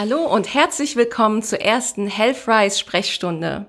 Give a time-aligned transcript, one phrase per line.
[0.00, 3.66] Hallo und herzlich willkommen zur ersten Healthrise Sprechstunde.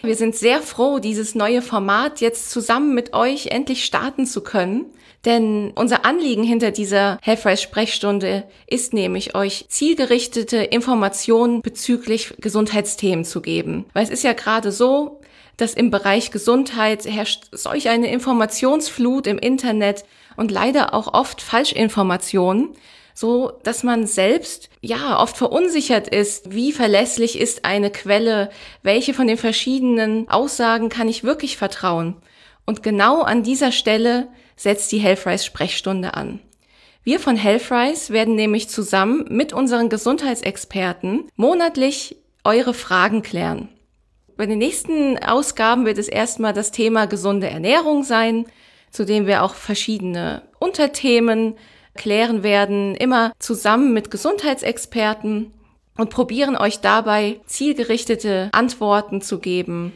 [0.00, 4.86] Wir sind sehr froh, dieses neue Format jetzt zusammen mit euch endlich starten zu können.
[5.26, 13.42] Denn unser Anliegen hinter dieser Healthrise Sprechstunde ist nämlich, euch zielgerichtete Informationen bezüglich Gesundheitsthemen zu
[13.42, 13.84] geben.
[13.92, 15.20] Weil es ist ja gerade so,
[15.58, 22.70] dass im Bereich Gesundheit herrscht solch eine Informationsflut im Internet und leider auch oft Falschinformationen,
[23.18, 28.48] so dass man selbst ja oft verunsichert ist, wie verlässlich ist eine Quelle,
[28.84, 32.14] welche von den verschiedenen Aussagen kann ich wirklich vertrauen.
[32.64, 36.38] Und genau an dieser Stelle setzt die Healthrise Sprechstunde an.
[37.02, 43.68] Wir von Healthrise werden nämlich zusammen mit unseren Gesundheitsexperten monatlich eure Fragen klären.
[44.36, 48.46] Bei den nächsten Ausgaben wird es erstmal das Thema gesunde Ernährung sein,
[48.92, 51.56] zu dem wir auch verschiedene Unterthemen
[51.94, 55.52] klären werden, immer zusammen mit Gesundheitsexperten
[55.96, 59.92] und probieren euch dabei zielgerichtete Antworten zu geben.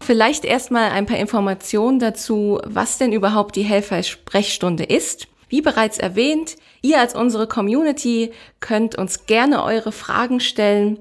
[0.00, 5.26] Vielleicht erstmal ein paar Informationen dazu, was denn überhaupt die Helfer-Sprechstunde ist.
[5.48, 10.98] Wie bereits erwähnt, ihr als unsere Community könnt uns gerne eure Fragen stellen.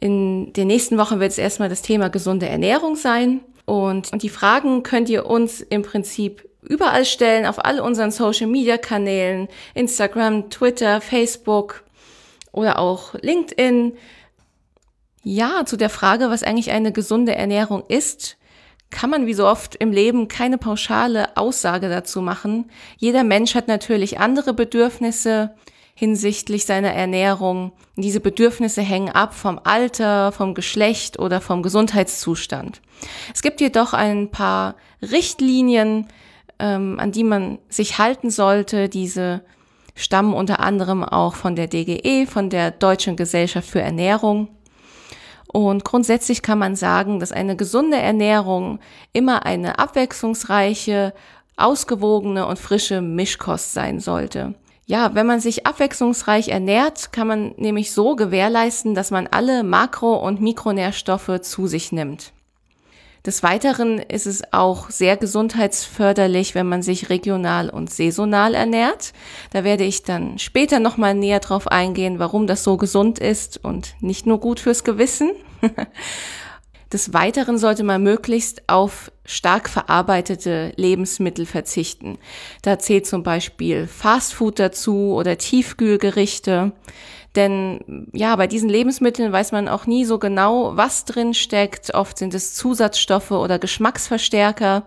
[0.00, 3.40] In den nächsten Wochen wird es erstmal das Thema gesunde Ernährung sein.
[3.64, 9.48] Und, und die Fragen könnt ihr uns im Prinzip überall stellen, auf all unseren Social-Media-Kanälen,
[9.74, 11.84] Instagram, Twitter, Facebook
[12.52, 13.96] oder auch LinkedIn.
[15.22, 18.36] Ja, zu der Frage, was eigentlich eine gesunde Ernährung ist,
[18.90, 22.70] kann man wie so oft im Leben keine pauschale Aussage dazu machen.
[22.96, 25.54] Jeder Mensch hat natürlich andere Bedürfnisse
[25.94, 27.72] hinsichtlich seiner Ernährung.
[27.96, 32.80] Diese Bedürfnisse hängen ab vom Alter, vom Geschlecht oder vom Gesundheitszustand.
[33.34, 36.06] Es gibt jedoch ein paar Richtlinien,
[36.58, 38.88] ähm, an die man sich halten sollte.
[38.88, 39.42] Diese
[39.94, 44.48] stammen unter anderem auch von der DGE, von der Deutschen Gesellschaft für Ernährung.
[45.50, 48.80] Und grundsätzlich kann man sagen, dass eine gesunde Ernährung
[49.12, 51.14] immer eine abwechslungsreiche,
[51.56, 54.54] ausgewogene und frische Mischkost sein sollte.
[54.86, 60.16] Ja, wenn man sich abwechslungsreich ernährt, kann man nämlich so gewährleisten, dass man alle Makro-
[60.16, 62.32] und Mikronährstoffe zu sich nimmt.
[63.26, 69.12] Des Weiteren ist es auch sehr gesundheitsförderlich, wenn man sich regional und saisonal ernährt.
[69.50, 73.94] Da werde ich dann später nochmal näher drauf eingehen, warum das so gesund ist und
[74.00, 75.32] nicht nur gut fürs Gewissen.
[76.92, 82.18] Des Weiteren sollte man möglichst auf stark verarbeitete Lebensmittel verzichten.
[82.62, 86.72] Da zählt zum Beispiel Fastfood dazu oder Tiefkühlgerichte.
[87.36, 91.94] Denn ja, bei diesen Lebensmitteln weiß man auch nie so genau, was drin steckt.
[91.94, 94.84] Oft sind es Zusatzstoffe oder Geschmacksverstärker.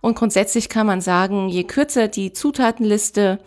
[0.00, 3.38] Und grundsätzlich kann man sagen, je kürzer die Zutatenliste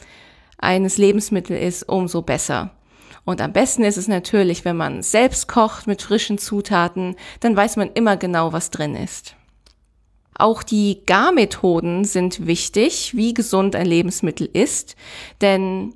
[0.58, 2.72] eines Lebensmittels ist, umso besser.
[3.26, 7.76] Und am besten ist es natürlich, wenn man selbst kocht mit frischen Zutaten, dann weiß
[7.76, 9.36] man immer genau, was drin ist.
[10.34, 14.96] Auch die Garmethoden sind wichtig, wie gesund ein Lebensmittel ist,
[15.42, 15.94] denn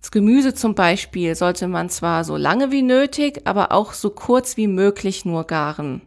[0.00, 4.56] das Gemüse zum Beispiel sollte man zwar so lange wie nötig, aber auch so kurz
[4.56, 6.02] wie möglich nur garen,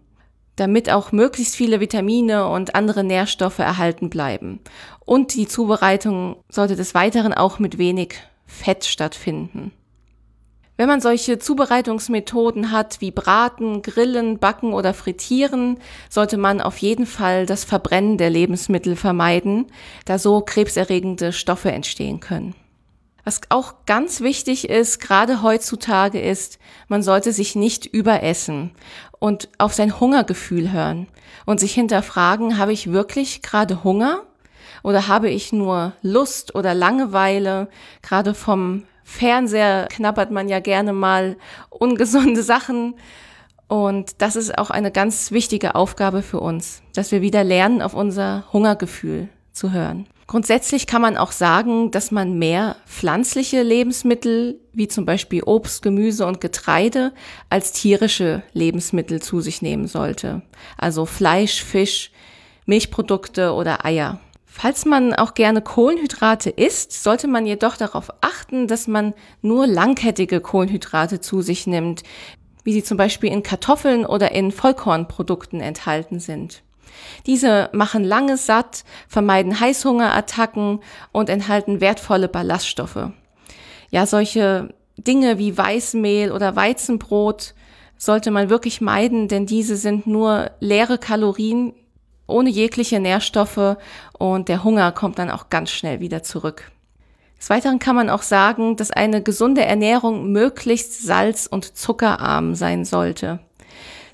[0.55, 4.59] damit auch möglichst viele Vitamine und andere Nährstoffe erhalten bleiben.
[5.05, 8.15] Und die Zubereitung sollte des Weiteren auch mit wenig
[8.45, 9.71] Fett stattfinden.
[10.77, 15.77] Wenn man solche Zubereitungsmethoden hat wie Braten, Grillen, Backen oder Frittieren,
[16.09, 19.67] sollte man auf jeden Fall das Verbrennen der Lebensmittel vermeiden,
[20.05, 22.55] da so krebserregende Stoffe entstehen können.
[23.31, 26.59] Was auch ganz wichtig ist, gerade heutzutage ist,
[26.89, 28.71] man sollte sich nicht überessen
[29.19, 31.07] und auf sein Hungergefühl hören
[31.45, 34.23] und sich hinterfragen, habe ich wirklich gerade Hunger
[34.83, 37.69] oder habe ich nur Lust oder Langeweile?
[38.01, 41.37] Gerade vom Fernseher knabbert man ja gerne mal
[41.69, 42.95] ungesunde Sachen.
[43.69, 47.93] Und das ist auch eine ganz wichtige Aufgabe für uns, dass wir wieder lernen, auf
[47.93, 50.05] unser Hungergefühl zu hören.
[50.31, 56.25] Grundsätzlich kann man auch sagen, dass man mehr pflanzliche Lebensmittel, wie zum Beispiel Obst, Gemüse
[56.25, 57.11] und Getreide,
[57.49, 60.41] als tierische Lebensmittel zu sich nehmen sollte.
[60.77, 62.11] Also Fleisch, Fisch,
[62.65, 64.21] Milchprodukte oder Eier.
[64.45, 70.39] Falls man auch gerne Kohlenhydrate isst, sollte man jedoch darauf achten, dass man nur langkettige
[70.39, 72.03] Kohlenhydrate zu sich nimmt,
[72.63, 76.63] wie sie zum Beispiel in Kartoffeln oder in Vollkornprodukten enthalten sind.
[77.25, 80.79] Diese machen lange satt, vermeiden Heißhungerattacken
[81.11, 83.09] und enthalten wertvolle Ballaststoffe.
[83.89, 87.53] Ja, solche Dinge wie Weißmehl oder Weizenbrot
[87.97, 91.73] sollte man wirklich meiden, denn diese sind nur leere Kalorien
[92.27, 93.77] ohne jegliche Nährstoffe
[94.17, 96.71] und der Hunger kommt dann auch ganz schnell wieder zurück.
[97.37, 102.85] Des Weiteren kann man auch sagen, dass eine gesunde Ernährung möglichst salz- und zuckerarm sein
[102.85, 103.39] sollte.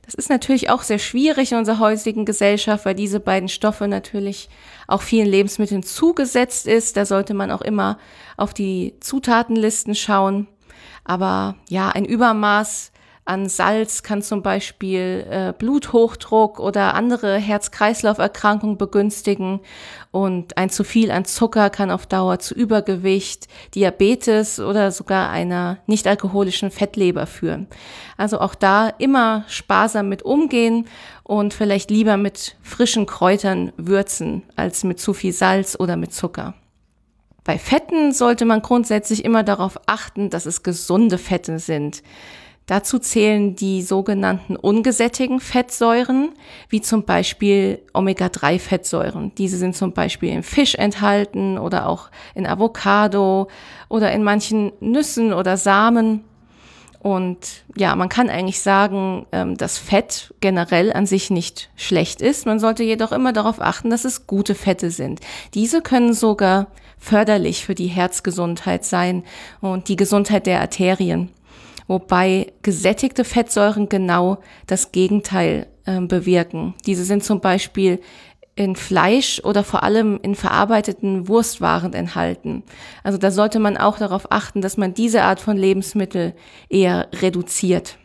[0.08, 4.48] Das ist natürlich auch sehr schwierig in unserer heutigen Gesellschaft, weil diese beiden Stoffe natürlich
[4.88, 6.96] auch vielen Lebensmitteln zugesetzt ist.
[6.96, 7.98] Da sollte man auch immer
[8.38, 10.48] auf die Zutatenlisten schauen.
[11.04, 12.94] Aber ja, ein Übermaß
[13.28, 19.60] an Salz kann zum Beispiel äh, Bluthochdruck oder andere Herz-Kreislauf-Erkrankungen begünstigen
[20.12, 25.80] und ein zu viel an Zucker kann auf Dauer zu Übergewicht, Diabetes oder sogar einer
[25.88, 27.68] nicht alkoholischen Fettleber führen.
[28.16, 30.88] Also auch da immer sparsam mit umgehen
[31.24, 36.54] und vielleicht lieber mit frischen Kräutern würzen als mit zu viel Salz oder mit Zucker.
[37.44, 42.04] Bei Fetten sollte man grundsätzlich immer darauf achten, dass es gesunde Fette sind.
[42.68, 46.34] Dazu zählen die sogenannten ungesättigten Fettsäuren,
[46.68, 49.32] wie zum Beispiel Omega-3-Fettsäuren.
[49.38, 53.48] Diese sind zum Beispiel im Fisch enthalten oder auch in Avocado
[53.88, 56.26] oder in manchen Nüssen oder Samen.
[57.00, 62.46] Und ja, man kann eigentlich sagen, ähm, dass Fett generell an sich nicht schlecht ist.
[62.46, 65.22] Man sollte jedoch immer darauf achten, dass es gute Fette sind.
[65.54, 66.68] Diese können sogar
[66.98, 69.24] förderlich für die Herzgesundheit sein
[69.62, 71.30] und die Gesundheit der Arterien
[71.88, 76.74] wobei gesättigte Fettsäuren genau das Gegenteil äh, bewirken.
[76.86, 78.00] Diese sind zum Beispiel
[78.56, 82.64] in Fleisch oder vor allem in verarbeiteten Wurstwaren enthalten.
[83.04, 86.34] Also da sollte man auch darauf achten, dass man diese Art von Lebensmittel
[86.68, 87.98] eher reduziert.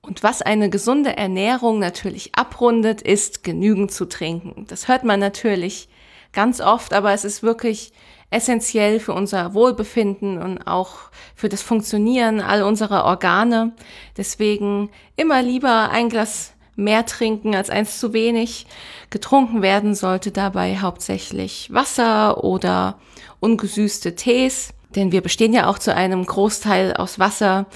[0.00, 4.64] Und was eine gesunde Ernährung natürlich abrundet, ist genügend zu trinken.
[4.68, 5.88] Das hört man natürlich
[6.34, 7.92] ganz oft, aber es ist wirklich
[8.30, 13.72] essentiell für unser Wohlbefinden und auch für das Funktionieren all unserer Organe.
[14.16, 18.66] Deswegen immer lieber ein Glas mehr trinken als eins zu wenig.
[19.10, 22.98] Getrunken werden sollte dabei hauptsächlich Wasser oder
[23.40, 27.66] ungesüßte Tees, denn wir bestehen ja auch zu einem Großteil aus Wasser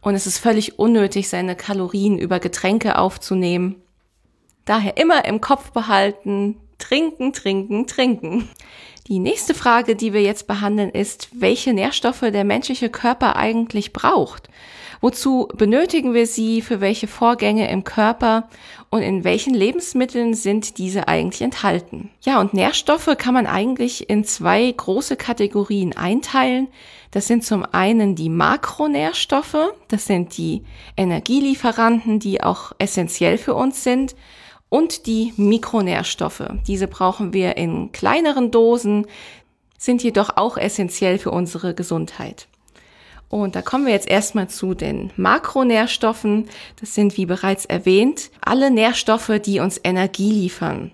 [0.00, 3.76] und es ist völlig unnötig, seine Kalorien über Getränke aufzunehmen.
[4.64, 8.48] Daher immer im Kopf behalten, trinken, trinken, trinken.
[9.08, 14.48] Die nächste Frage, die wir jetzt behandeln, ist, welche Nährstoffe der menschliche Körper eigentlich braucht.
[15.00, 18.48] Wozu benötigen wir sie, für welche Vorgänge im Körper
[18.90, 22.10] und in welchen Lebensmitteln sind diese eigentlich enthalten?
[22.22, 26.68] Ja, und Nährstoffe kann man eigentlich in zwei große Kategorien einteilen.
[27.12, 30.64] Das sind zum einen die Makronährstoffe, das sind die
[30.96, 34.14] Energielieferanten, die auch essentiell für uns sind
[34.68, 36.44] und die Mikronährstoffe.
[36.66, 39.06] Diese brauchen wir in kleineren Dosen,
[39.78, 42.48] sind jedoch auch essentiell für unsere Gesundheit.
[43.28, 46.48] Und da kommen wir jetzt erstmal zu den Makronährstoffen.
[46.80, 50.92] Das sind, wie bereits erwähnt, alle Nährstoffe, die uns Energie liefern.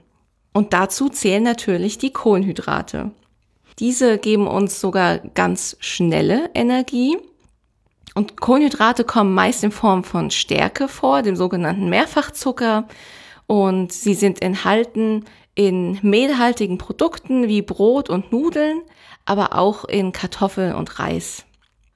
[0.52, 3.12] Und dazu zählen natürlich die Kohlenhydrate.
[3.78, 7.16] Diese geben uns sogar ganz schnelle Energie.
[8.14, 12.86] Und Kohlenhydrate kommen meist in Form von Stärke vor, dem sogenannten Mehrfachzucker,
[13.46, 15.24] und sie sind enthalten
[15.54, 18.82] in mehlhaltigen Produkten wie Brot und Nudeln,
[19.24, 21.44] aber auch in Kartoffeln und Reis.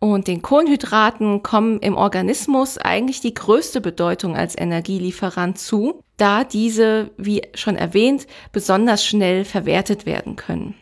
[0.00, 7.10] Und den Kohlenhydraten kommen im Organismus eigentlich die größte Bedeutung als Energielieferant zu, da diese,
[7.16, 10.74] wie schon erwähnt, besonders schnell verwertet werden können.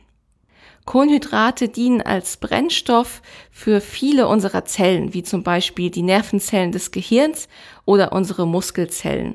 [0.85, 7.49] Kohlenhydrate dienen als Brennstoff für viele unserer Zellen, wie zum Beispiel die Nervenzellen des Gehirns
[7.87, 9.35] oder unsere Muskelzellen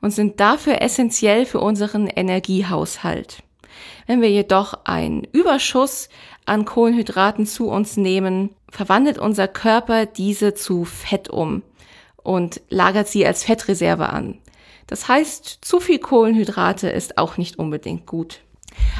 [0.00, 3.42] und sind dafür essentiell für unseren Energiehaushalt.
[4.06, 6.08] Wenn wir jedoch einen Überschuss
[6.44, 11.62] an Kohlenhydraten zu uns nehmen, verwandelt unser Körper diese zu Fett um
[12.22, 14.38] und lagert sie als Fettreserve an.
[14.86, 18.40] Das heißt, zu viel Kohlenhydrate ist auch nicht unbedingt gut.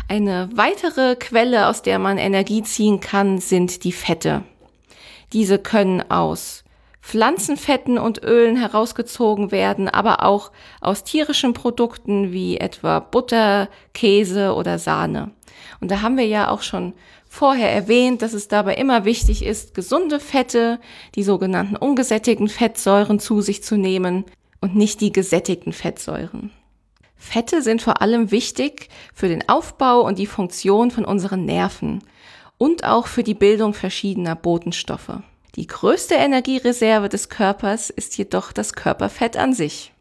[0.09, 4.43] Eine weitere Quelle, aus der man Energie ziehen kann, sind die Fette.
[5.33, 6.65] Diese können aus
[7.03, 14.79] Pflanzenfetten und Ölen herausgezogen werden, aber auch aus tierischen Produkten wie etwa Butter, Käse oder
[14.79, 15.31] Sahne.
[15.81, 16.93] Und da haben wir ja auch schon
[17.29, 20.81] vorher erwähnt, dass es dabei immer wichtig ist, gesunde Fette,
[21.15, 24.25] die sogenannten ungesättigten Fettsäuren zu sich zu nehmen
[24.61, 26.51] und nicht die gesättigten Fettsäuren.
[27.17, 32.03] Fette sind vor allem wichtig für den Aufbau und die Funktion von unseren Nerven
[32.59, 35.21] und auch für die Bildung verschiedener Botenstoffe.
[35.57, 39.93] Die größte Energiereserve des Körpers ist jedoch das Körperfett an sich.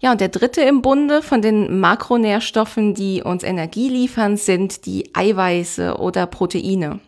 [0.00, 5.10] Ja, und der dritte im Bunde von den Makronährstoffen, die uns Energie liefern, sind die
[5.14, 7.00] Eiweiße oder Proteine.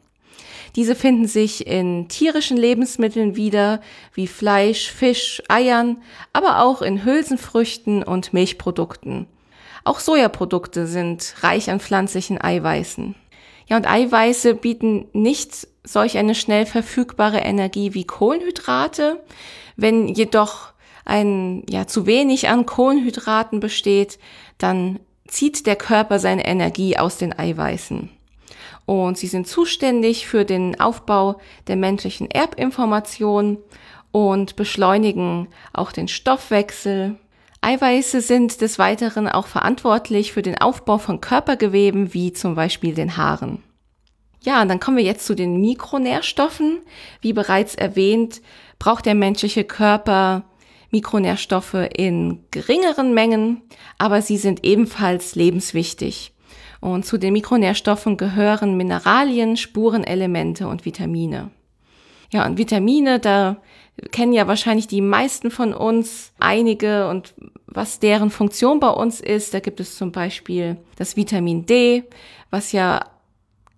[0.76, 3.80] Diese finden sich in tierischen Lebensmitteln wieder,
[4.14, 5.98] wie Fleisch, Fisch, Eiern,
[6.32, 9.26] aber auch in Hülsenfrüchten und Milchprodukten.
[9.84, 13.14] Auch Sojaprodukte sind reich an pflanzlichen Eiweißen.
[13.68, 19.22] Ja, und Eiweiße bieten nicht solch eine schnell verfügbare Energie wie Kohlenhydrate.
[19.76, 20.72] Wenn jedoch
[21.04, 24.18] ein, ja, zu wenig an Kohlenhydraten besteht,
[24.58, 28.10] dann zieht der Körper seine Energie aus den Eiweißen.
[28.86, 33.58] Und sie sind zuständig für den Aufbau der menschlichen Erbinformation
[34.12, 37.16] und beschleunigen auch den Stoffwechsel.
[37.60, 43.16] Eiweiße sind des Weiteren auch verantwortlich für den Aufbau von Körpergeweben wie zum Beispiel den
[43.16, 43.62] Haaren.
[44.42, 46.80] Ja, und dann kommen wir jetzt zu den Mikronährstoffen.
[47.20, 48.40] Wie bereits erwähnt,
[48.78, 50.44] braucht der menschliche Körper
[50.90, 53.62] Mikronährstoffe in geringeren Mengen,
[53.98, 56.32] aber sie sind ebenfalls lebenswichtig.
[56.80, 61.50] Und zu den Mikronährstoffen gehören Mineralien, Spurenelemente und Vitamine.
[62.32, 63.58] Ja, und Vitamine, da
[64.12, 67.34] kennen ja wahrscheinlich die meisten von uns einige und
[67.66, 69.52] was deren Funktion bei uns ist.
[69.52, 72.04] Da gibt es zum Beispiel das Vitamin D,
[72.50, 73.04] was ja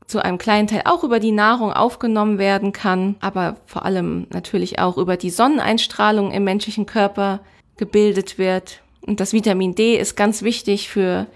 [0.06, 4.78] zu einem kleinen Teil auch über die Nahrung aufgenommen werden kann, aber vor allem natürlich
[4.78, 7.40] auch über die Sonneneinstrahlung im menschlichen Körper
[7.76, 8.82] gebildet wird.
[9.06, 11.26] Und das Vitamin D ist ganz wichtig für,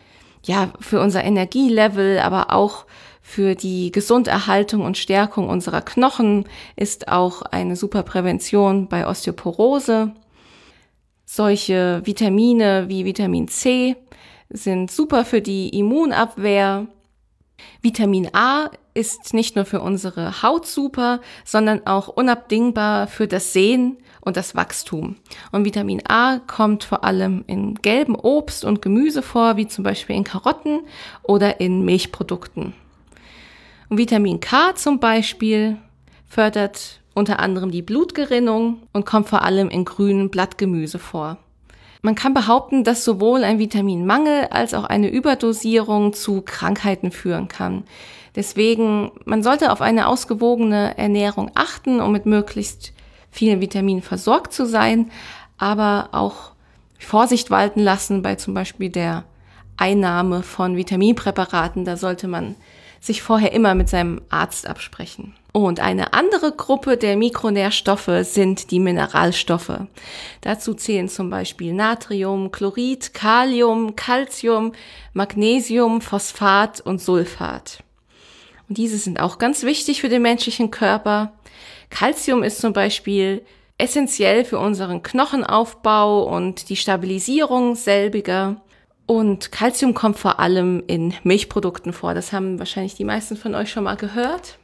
[0.44, 2.86] ja, für unser Energielevel, aber auch
[3.22, 6.44] für die Gesunderhaltung und Stärkung unserer Knochen
[6.76, 10.12] ist auch eine super Prävention bei Osteoporose.
[11.24, 13.96] Solche Vitamine wie Vitamin C
[14.48, 16.86] sind super für die Immunabwehr
[17.82, 23.98] Vitamin A ist nicht nur für unsere Haut super, sondern auch unabdingbar für das Sehen
[24.20, 25.16] und das Wachstum.
[25.52, 30.16] Und Vitamin A kommt vor allem in gelbem Obst und Gemüse vor, wie zum Beispiel
[30.16, 30.80] in Karotten
[31.22, 32.74] oder in Milchprodukten.
[33.88, 35.76] Und Vitamin K zum Beispiel
[36.26, 41.38] fördert unter anderem die Blutgerinnung und kommt vor allem in grünen Blattgemüse vor.
[42.06, 47.82] Man kann behaupten, dass sowohl ein Vitaminmangel als auch eine Überdosierung zu Krankheiten führen kann.
[48.36, 52.92] Deswegen, man sollte auf eine ausgewogene Ernährung achten, um mit möglichst
[53.32, 55.10] vielen Vitaminen versorgt zu sein,
[55.58, 56.52] aber auch
[56.96, 59.24] Vorsicht walten lassen bei zum Beispiel der
[59.76, 61.84] Einnahme von Vitaminpräparaten.
[61.84, 62.54] Da sollte man
[63.00, 65.34] sich vorher immer mit seinem Arzt absprechen.
[65.56, 69.86] Und eine andere Gruppe der Mikronährstoffe sind die Mineralstoffe.
[70.42, 74.72] Dazu zählen zum Beispiel Natrium, Chlorid, Kalium, Calcium,
[75.14, 77.78] Magnesium, Phosphat und Sulfat.
[78.68, 81.32] Und diese sind auch ganz wichtig für den menschlichen Körper.
[81.88, 83.40] Calcium ist zum Beispiel
[83.78, 88.60] essentiell für unseren Knochenaufbau und die Stabilisierung selbiger.
[89.06, 92.12] Und Calcium kommt vor allem in Milchprodukten vor.
[92.12, 94.58] Das haben wahrscheinlich die meisten von euch schon mal gehört.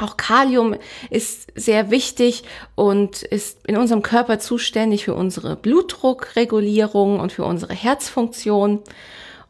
[0.00, 0.76] Auch Kalium
[1.10, 7.74] ist sehr wichtig und ist in unserem Körper zuständig für unsere Blutdruckregulierung und für unsere
[7.74, 8.80] Herzfunktion.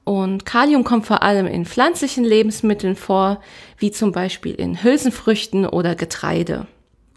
[0.02, 3.40] Und Kalium kommt vor allem in pflanzlichen Lebensmitteln vor,
[3.78, 6.66] wie zum Beispiel in Hülsenfrüchten oder Getreide.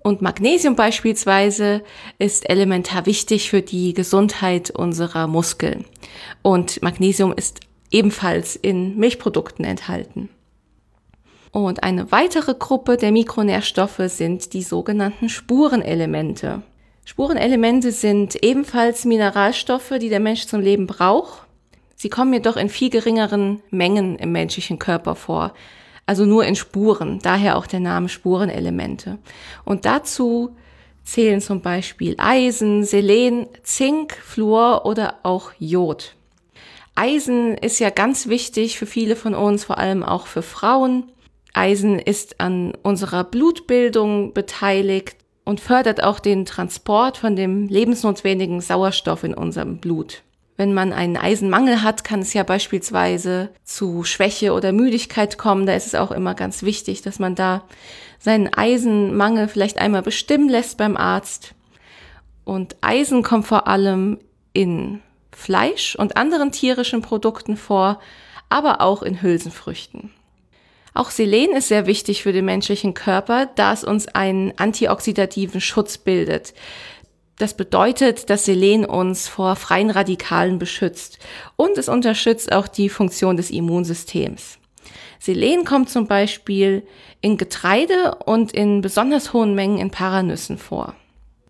[0.04, 1.82] Und Magnesium beispielsweise
[2.20, 5.86] ist elementar wichtig für die Gesundheit unserer Muskeln.
[6.44, 10.30] Und Magnesium ist ebenfalls in Milchprodukten enthalten.
[11.54, 16.64] Und eine weitere Gruppe der Mikronährstoffe sind die sogenannten Spurenelemente.
[17.06, 21.48] Spurenelemente sind ebenfalls Mineralstoffe, die der Mensch zum Leben braucht.
[21.96, 25.54] Sie kommen jedoch in viel geringeren Mengen im menschlichen Körper vor,
[26.08, 29.20] also nur in Spuren, daher auch der Name Spurenelemente.
[29.64, 30.56] Und dazu
[31.04, 36.16] zählen zum Beispiel Eisen, Selen, Zink, Fluor oder auch Jod.
[36.96, 41.12] Eisen ist ja ganz wichtig für viele von uns, vor allem auch für Frauen.
[41.54, 49.24] Eisen ist an unserer Blutbildung beteiligt und fördert auch den Transport von dem lebensnotwendigen Sauerstoff
[49.24, 50.24] in unserem Blut.
[50.56, 55.66] Wenn man einen Eisenmangel hat, kann es ja beispielsweise zu Schwäche oder Müdigkeit kommen.
[55.66, 57.64] Da ist es auch immer ganz wichtig, dass man da
[58.20, 61.56] seinen Eisenmangel vielleicht einmal bestimmen lässt beim Arzt.
[62.46, 64.20] Und Eisen kommt vor allem
[64.54, 68.00] in Fleisch und anderen tierischen Produkten vor,
[68.50, 70.12] aber auch in Hülsenfrüchten.
[70.94, 75.98] Auch Selen ist sehr wichtig für den menschlichen Körper, da es uns einen antioxidativen Schutz
[75.98, 76.54] bildet.
[77.38, 81.18] Das bedeutet, dass Selen uns vor freien Radikalen beschützt
[81.56, 84.60] und es unterstützt auch die Funktion des Immunsystems.
[85.20, 86.84] Selen kommt zum Beispiel
[87.22, 90.96] in Getreide und in besonders hohen Mengen in Paranüssen vor.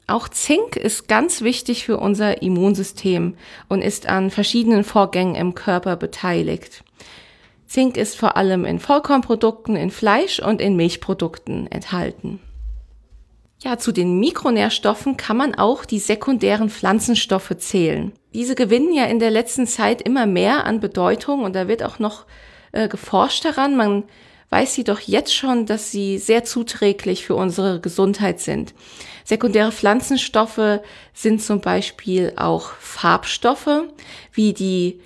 [0.06, 3.36] Auch Zink ist ganz wichtig für unser Immunsystem
[3.70, 6.84] und ist an verschiedenen Vorgängen im Körper beteiligt.
[7.74, 12.40] Zink ist vor allem in Vollkornprodukten, in Fleisch und in Milchprodukten enthalten.
[13.64, 18.12] Ja, zu den Mikronährstoffen kann man auch die sekundären Pflanzenstoffe zählen.
[18.36, 21.98] Diese gewinnen ja in der letzten Zeit immer mehr an Bedeutung und da wird auch
[21.98, 22.28] noch
[22.74, 23.76] äh, geforscht daran.
[23.76, 24.04] Man
[24.52, 28.76] weiß sie doch jetzt schon, dass sie sehr zuträglich für unsere Gesundheit sind.
[29.24, 30.82] Sekundäre Pflanzenstoffe
[31.16, 33.82] sind zum Beispiel auch Farbstoffe,
[34.32, 35.00] wie die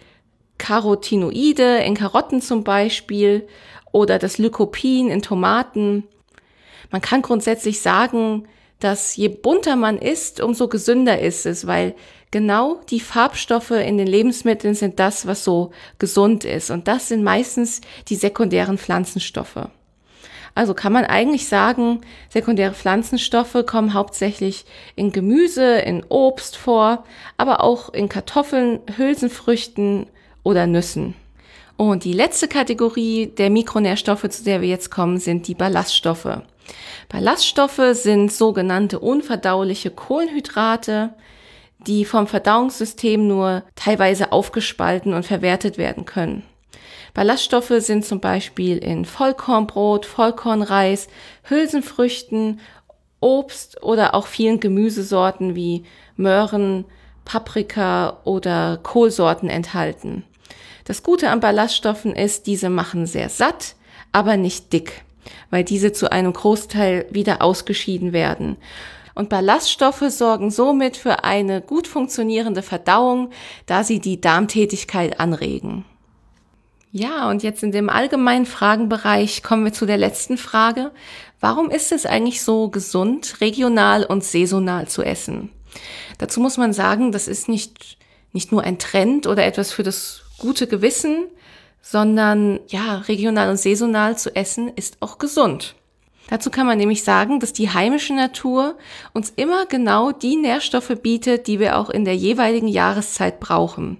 [0.57, 3.47] Carotinoide in Karotten zum Beispiel
[3.91, 6.03] oder das Lycopin in Tomaten.
[6.91, 8.47] Man kann grundsätzlich sagen,
[8.79, 11.95] dass je bunter man isst, umso gesünder ist es, weil
[12.31, 16.69] genau die Farbstoffe in den Lebensmitteln sind das, was so gesund ist.
[16.69, 19.69] Und das sind meistens die sekundären Pflanzenstoffe.
[20.53, 27.03] Also kann man eigentlich sagen, sekundäre Pflanzenstoffe kommen hauptsächlich in Gemüse, in Obst vor,
[27.37, 30.07] aber auch in Kartoffeln, Hülsenfrüchten
[30.47, 31.13] oder Nüssen.
[31.75, 36.41] Und die letzte Kategorie der Mikronährstoffe, zu der wir jetzt kommen, sind die Ballaststoffe.
[37.09, 41.13] Ballaststoffe sind sogenannte unverdauliche Kohlenhydrate,
[41.85, 46.43] die vom Verdauungssystem nur teilweise aufgespalten und verwertet werden können.
[47.13, 51.09] Ballaststoffe sind zum Beispiel in Vollkornbrot, Vollkornreis,
[51.43, 52.61] Hülsenfrüchten,
[53.19, 55.83] Obst oder auch vielen Gemüsesorten wie
[56.15, 56.85] Möhren,
[57.25, 60.23] Paprika oder Kohlsorten enthalten.
[60.87, 63.75] Das Gute an Ballaststoffen ist, diese machen sehr satt,
[64.13, 65.03] aber nicht dick,
[65.49, 68.55] weil diese zu einem Großteil wieder ausgeschieden werden.
[69.13, 73.31] Und Ballaststoffe sorgen somit für eine gut funktionierende Verdauung,
[73.65, 75.83] da sie die Darmtätigkeit anregen.
[76.93, 80.91] Ja, und jetzt in dem allgemeinen Fragenbereich kommen wir zu der letzten Frage.
[81.41, 85.49] Warum ist es eigentlich so gesund, regional und saisonal zu essen?
[86.17, 87.97] Dazu muss man sagen, das ist nicht,
[88.31, 91.25] nicht nur ein Trend oder etwas für das gute Gewissen,
[91.81, 95.75] sondern ja, regional und saisonal zu essen ist auch gesund.
[96.29, 98.77] Dazu kann man nämlich sagen, dass die heimische Natur
[99.13, 103.97] uns immer genau die Nährstoffe bietet, die wir auch in der jeweiligen Jahreszeit brauchen.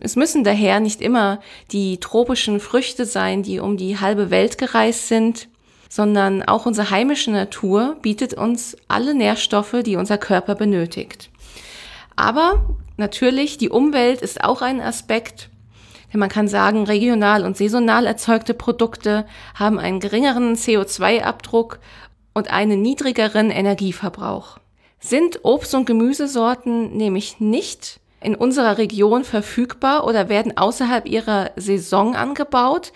[0.00, 1.40] Es müssen daher nicht immer
[1.72, 5.48] die tropischen Früchte sein, die um die halbe Welt gereist sind,
[5.88, 11.30] sondern auch unsere heimische Natur bietet uns alle Nährstoffe, die unser Körper benötigt.
[12.16, 15.48] Aber natürlich, die Umwelt ist auch ein Aspekt,
[16.12, 21.78] denn man kann sagen, regional und saisonal erzeugte Produkte haben einen geringeren CO2-Abdruck
[22.32, 24.58] und einen niedrigeren Energieverbrauch.
[25.00, 32.14] Sind Obst- und Gemüsesorten nämlich nicht in unserer Region verfügbar oder werden außerhalb ihrer Saison
[32.14, 32.92] angebaut,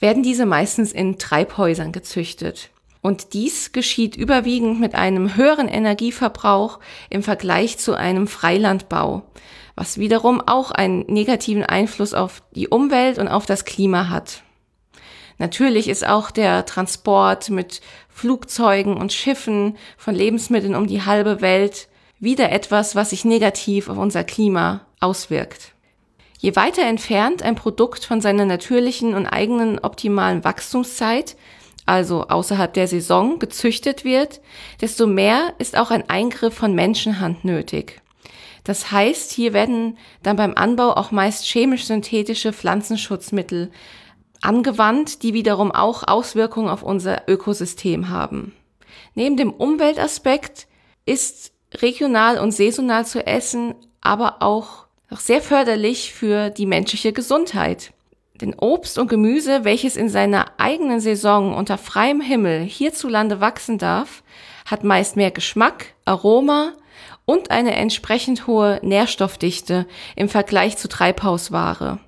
[0.00, 2.70] werden diese meistens in Treibhäusern gezüchtet.
[3.00, 9.22] Und dies geschieht überwiegend mit einem höheren Energieverbrauch im Vergleich zu einem Freilandbau,
[9.76, 14.42] was wiederum auch einen negativen Einfluss auf die Umwelt und auf das Klima hat.
[15.38, 21.88] Natürlich ist auch der Transport mit Flugzeugen und Schiffen von Lebensmitteln um die halbe Welt
[22.18, 25.72] wieder etwas, was sich negativ auf unser Klima auswirkt.
[26.38, 31.36] Je weiter entfernt ein Produkt von seiner natürlichen und eigenen optimalen Wachstumszeit,
[31.84, 34.40] also außerhalb der Saison, gezüchtet wird,
[34.80, 38.00] desto mehr ist auch ein Eingriff von Menschenhand nötig.
[38.66, 43.70] Das heißt, hier werden dann beim Anbau auch meist chemisch-synthetische Pflanzenschutzmittel
[44.42, 48.56] angewandt, die wiederum auch Auswirkungen auf unser Ökosystem haben.
[49.14, 50.66] Neben dem Umweltaspekt
[51.04, 57.92] ist regional und saisonal zu essen aber auch sehr förderlich für die menschliche Gesundheit.
[58.40, 64.24] Denn Obst und Gemüse, welches in seiner eigenen Saison unter freiem Himmel hierzulande wachsen darf,
[64.64, 66.72] hat meist mehr Geschmack, Aroma
[67.26, 71.98] und eine entsprechend hohe Nährstoffdichte im Vergleich zu Treibhausware.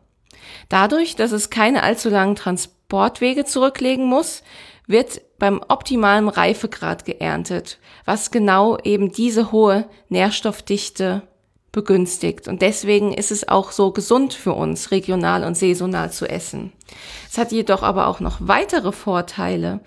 [0.70, 4.42] Dadurch, dass es keine allzu langen Transportwege zurücklegen muss,
[4.86, 11.22] wird beim optimalen Reifegrad geerntet, was genau eben diese hohe Nährstoffdichte
[11.72, 12.48] begünstigt.
[12.48, 16.72] Und deswegen ist es auch so gesund für uns, regional und saisonal zu essen.
[17.30, 19.80] Es hat jedoch aber auch noch weitere Vorteile,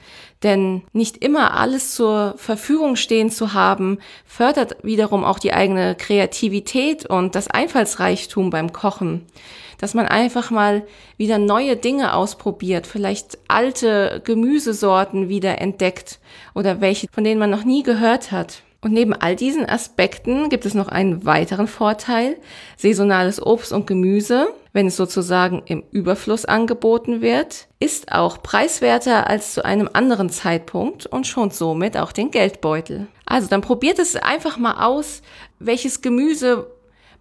[0.43, 7.05] denn nicht immer alles zur Verfügung stehen zu haben, fördert wiederum auch die eigene Kreativität
[7.05, 9.25] und das Einfallsreichtum beim Kochen.
[9.77, 10.83] Dass man einfach mal
[11.17, 16.19] wieder neue Dinge ausprobiert, vielleicht alte Gemüsesorten wieder entdeckt
[16.53, 18.63] oder welche, von denen man noch nie gehört hat.
[18.83, 22.37] Und neben all diesen Aspekten gibt es noch einen weiteren Vorteil.
[22.77, 29.53] Saisonales Obst und Gemüse, wenn es sozusagen im Überfluss angeboten wird, ist auch preiswerter als
[29.53, 33.07] zu einem anderen Zeitpunkt und schont somit auch den Geldbeutel.
[33.27, 35.21] Also dann probiert es einfach mal aus,
[35.59, 36.65] welches Gemüse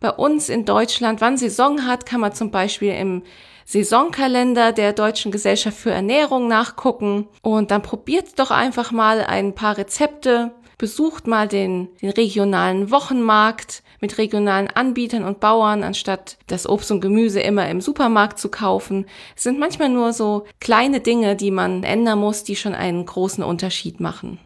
[0.00, 3.22] bei uns in Deutschland wann Saison hat, kann man zum Beispiel im
[3.66, 9.76] Saisonkalender der Deutschen Gesellschaft für Ernährung nachgucken und dann probiert doch einfach mal ein paar
[9.76, 16.90] Rezepte besucht mal den, den regionalen Wochenmarkt mit regionalen Anbietern und Bauern, anstatt das Obst
[16.90, 19.04] und Gemüse immer im Supermarkt zu kaufen.
[19.36, 23.44] Es sind manchmal nur so kleine Dinge, die man ändern muss, die schon einen großen
[23.44, 24.38] Unterschied machen.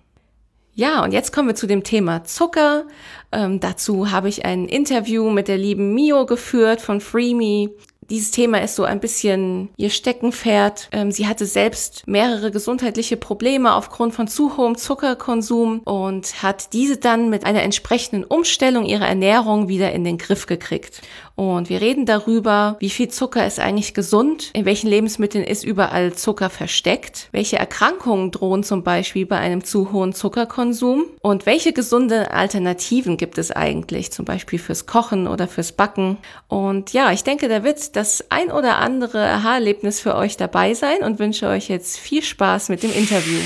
[0.75, 2.87] Ja, und jetzt kommen wir zu dem Thema Zucker.
[3.31, 7.71] Ähm, dazu habe ich ein Interview mit der lieben Mio geführt von FreeMe.
[8.11, 10.89] Dieses Thema ist so ein bisschen ihr Steckenpferd.
[10.93, 16.99] Ähm, sie hatte selbst mehrere gesundheitliche Probleme aufgrund von zu hohem Zuckerkonsum und hat diese
[16.99, 21.01] dann mit einer entsprechenden Umstellung ihrer Ernährung wieder in den Griff gekriegt.
[21.37, 26.13] Und wir reden darüber, wie viel Zucker ist eigentlich gesund, in welchen Lebensmitteln ist überall
[26.13, 32.31] Zucker versteckt, welche Erkrankungen drohen zum Beispiel bei einem zu hohen Zuckerkonsum und welche gesunde
[32.31, 36.19] Alternativen gibt es eigentlich, zum Beispiel fürs Kochen oder fürs Backen.
[36.47, 41.03] Und ja, ich denke, da wird das ein oder andere Aha-Erlebnis für euch dabei sein
[41.03, 43.41] und wünsche euch jetzt viel Spaß mit dem Interview.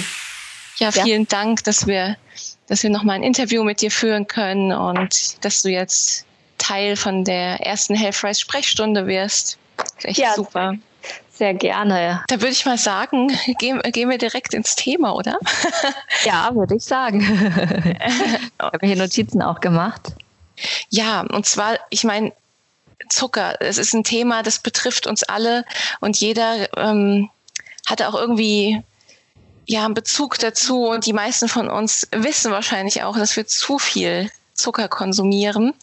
[0.77, 1.29] Ja, vielen ja.
[1.29, 2.17] Dank, dass wir,
[2.67, 6.25] dass wir nochmal ein Interview mit dir führen können und dass du jetzt
[6.59, 9.59] Teil von der ersten Healthrise Sprechstunde wirst.
[10.03, 10.75] Echt ja, super.
[11.33, 12.25] Sehr gerne.
[12.27, 13.31] Da würde ich mal sagen,
[13.61, 15.39] gehen, gehen wir direkt ins Thema, oder?
[16.25, 17.21] Ja, würde ich sagen.
[18.01, 20.15] ich habe hier Notizen auch gemacht.
[20.91, 22.33] Ja, und zwar, ich meine,
[23.09, 25.65] Zucker, es ist ein Thema, das betrifft uns alle
[26.01, 27.31] und jeder ähm,
[27.87, 28.83] hat auch irgendwie
[29.67, 33.79] ja einen Bezug dazu und die meisten von uns wissen wahrscheinlich auch, dass wir zu
[33.79, 35.75] viel Zucker konsumieren.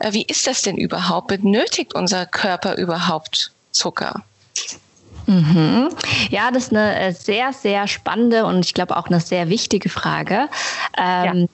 [0.00, 1.28] Äh, wie ist das denn überhaupt?
[1.28, 4.24] Benötigt unser Körper überhaupt Zucker?
[5.26, 5.90] Mhm.
[6.30, 9.90] Ja, das ist eine äh, sehr, sehr spannende und ich glaube auch eine sehr wichtige
[9.90, 10.48] Frage.
[10.96, 11.46] Ähm, ja.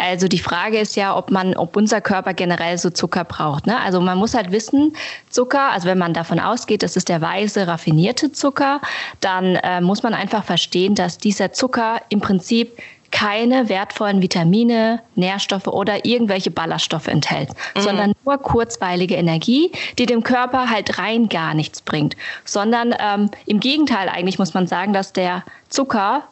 [0.00, 3.66] Also die Frage ist ja, ob man, ob unser Körper generell so Zucker braucht.
[3.66, 3.78] Ne?
[3.80, 4.94] Also man muss halt wissen,
[5.28, 8.80] Zucker, also wenn man davon ausgeht, das ist der weiße, raffinierte Zucker,
[9.20, 12.78] dann äh, muss man einfach verstehen, dass dieser Zucker im Prinzip
[13.10, 17.80] keine wertvollen Vitamine, Nährstoffe oder irgendwelche Ballaststoffe enthält, mhm.
[17.80, 22.16] sondern nur kurzweilige Energie, die dem Körper halt rein gar nichts bringt.
[22.44, 26.22] Sondern ähm, im Gegenteil eigentlich muss man sagen, dass der Zucker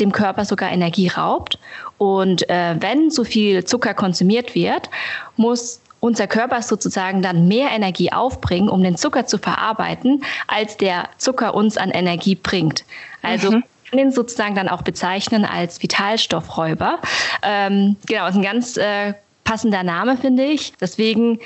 [0.00, 1.58] dem Körper sogar Energie raubt.
[1.98, 4.90] Und äh, wenn so viel Zucker konsumiert wird,
[5.36, 11.08] muss unser Körper sozusagen dann mehr Energie aufbringen, um den Zucker zu verarbeiten, als der
[11.16, 12.84] Zucker uns an Energie bringt.
[13.22, 16.98] Also mhm kann den sozusagen dann auch bezeichnen als Vitalstoffräuber.
[17.42, 20.72] Ähm, genau, ist ein ganz äh, passender Name, finde ich.
[20.80, 21.38] Deswegen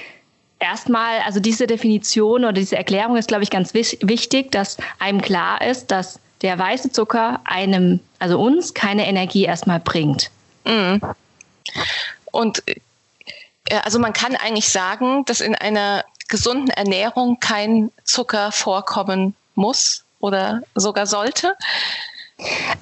[0.59, 5.63] erstmal, also diese Definition oder diese Erklärung ist, glaube ich, ganz wichtig, dass einem klar
[5.63, 10.31] ist, dass der weiße Zucker einem, also uns, keine Energie erstmal bringt.
[10.65, 11.01] Mhm.
[12.33, 12.77] Und äh,
[13.85, 20.63] also man kann eigentlich sagen, dass in einer gesunden Ernährung kein Zucker vorkommen muss oder
[20.75, 21.55] sogar sollte.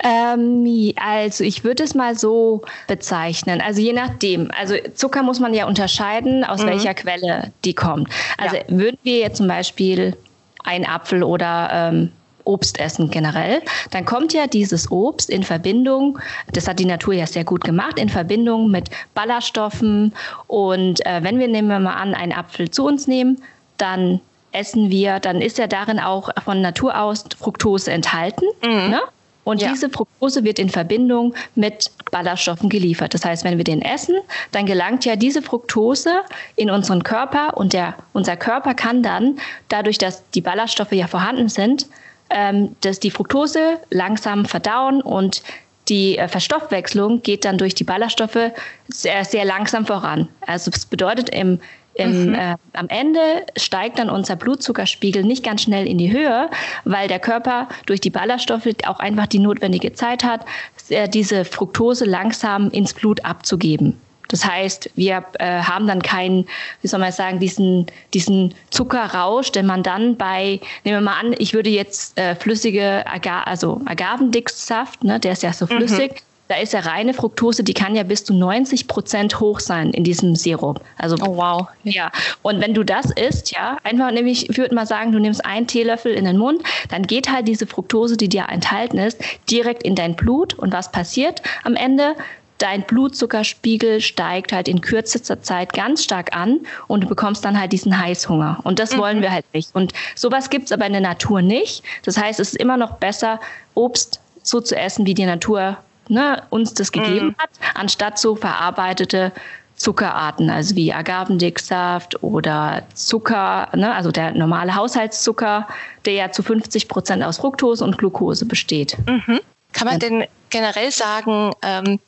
[0.04, 3.60] Ähm, also ich würde es mal so bezeichnen.
[3.60, 4.50] Also je nachdem.
[4.56, 6.68] Also Zucker muss man ja unterscheiden, aus mhm.
[6.68, 8.08] welcher Quelle die kommt.
[8.36, 8.62] Also ja.
[8.68, 10.16] würden wir jetzt zum Beispiel
[10.62, 12.12] einen Apfel oder ähm,
[12.48, 16.18] Obst essen generell, dann kommt ja dieses Obst in Verbindung,
[16.52, 20.14] das hat die Natur ja sehr gut gemacht, in Verbindung mit Ballaststoffen.
[20.46, 23.42] Und äh, wenn wir nehmen wir mal an, einen Apfel zu uns nehmen,
[23.76, 24.20] dann
[24.52, 28.46] essen wir, dann ist ja darin auch von Natur aus Fructose enthalten.
[28.62, 28.90] Mhm.
[28.90, 29.00] Ne?
[29.44, 29.70] Und ja.
[29.70, 33.14] diese Fructose wird in Verbindung mit Ballaststoffen geliefert.
[33.14, 34.16] Das heißt, wenn wir den essen,
[34.52, 36.20] dann gelangt ja diese Fructose
[36.56, 41.48] in unseren Körper und der, unser Körper kann dann, dadurch, dass die Ballaststoffe ja vorhanden
[41.48, 41.86] sind,
[42.30, 45.42] ähm, dass die Fructose langsam verdauen und
[45.88, 48.52] die äh, Verstoffwechslung geht dann durch die Ballaststoffe
[48.88, 50.28] sehr, sehr langsam voran.
[50.46, 51.60] Also das bedeutet im
[51.98, 52.34] im, mhm.
[52.34, 56.48] äh, am Ende steigt dann unser Blutzuckerspiegel nicht ganz schnell in die Höhe,
[56.84, 60.44] weil der Körper durch die Ballaststoffe auch einfach die notwendige Zeit hat,
[60.90, 63.98] äh, diese Fructose langsam ins Blut abzugeben.
[64.28, 66.46] Das heißt, wir äh, haben dann keinen,
[66.82, 71.34] wie soll man sagen, diesen, diesen Zuckerrausch, den man dann bei, nehmen wir mal an,
[71.38, 75.78] ich würde jetzt äh, flüssige, Aga also Agavendicksaft, ne, der ist ja so mhm.
[75.78, 76.28] flüssig, mhm.
[76.48, 80.02] Da ist ja reine Fructose, die kann ja bis zu 90 Prozent hoch sein in
[80.02, 80.80] diesem Sirup.
[80.96, 81.68] Also, oh wow.
[81.84, 82.10] Ja.
[82.40, 85.66] Und wenn du das isst, ja, einfach nämlich, ich würde mal sagen, du nimmst einen
[85.66, 89.94] Teelöffel in den Mund, dann geht halt diese Fructose, die dir enthalten ist, direkt in
[89.94, 90.54] dein Blut.
[90.54, 92.14] Und was passiert am Ende?
[92.58, 97.72] Dein Blutzuckerspiegel steigt halt in kürzester Zeit ganz stark an und du bekommst dann halt
[97.72, 98.60] diesen Heißhunger.
[98.64, 98.98] Und das mhm.
[98.98, 99.74] wollen wir halt nicht.
[99.74, 101.82] Und sowas gibt's aber in der Natur nicht.
[102.04, 103.40] Das heißt, es ist immer noch besser,
[103.74, 107.34] Obst so zu essen, wie die Natur ne, uns das gegeben mm.
[107.38, 109.32] hat, anstatt so verarbeitete
[109.76, 115.68] Zuckerarten, also wie Agavendicksaft oder Zucker, ne, also der normale Haushaltszucker,
[116.04, 118.96] der ja zu 50 Prozent aus Fructose und Glucose besteht.
[119.06, 119.40] Mhm.
[119.72, 122.00] Kann man denn generell sagen, ähm,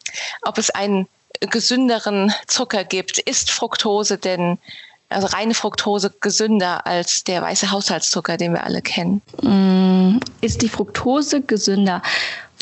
[0.42, 1.08] ob es einen
[1.40, 3.18] gesünderen Zucker gibt.
[3.18, 4.58] Ist Fructose denn,
[5.08, 9.22] also reine Fructose, gesünder als der weiße Haushaltszucker, den wir alle kennen?
[9.42, 12.02] Mm, ist die Fructose gesünder?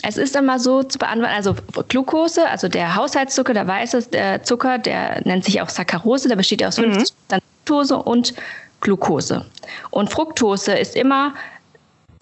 [0.02, 1.56] Es ist immer so zu beantworten, also
[1.88, 6.60] Glucose, also der Haushaltszucker, der weiße der Zucker, der nennt sich auch Saccharose, der besteht
[6.60, 7.38] ja aus 50 mhm.
[7.64, 8.34] Fructose und
[8.80, 9.44] Glucose.
[9.90, 11.34] Und Fructose ist immer,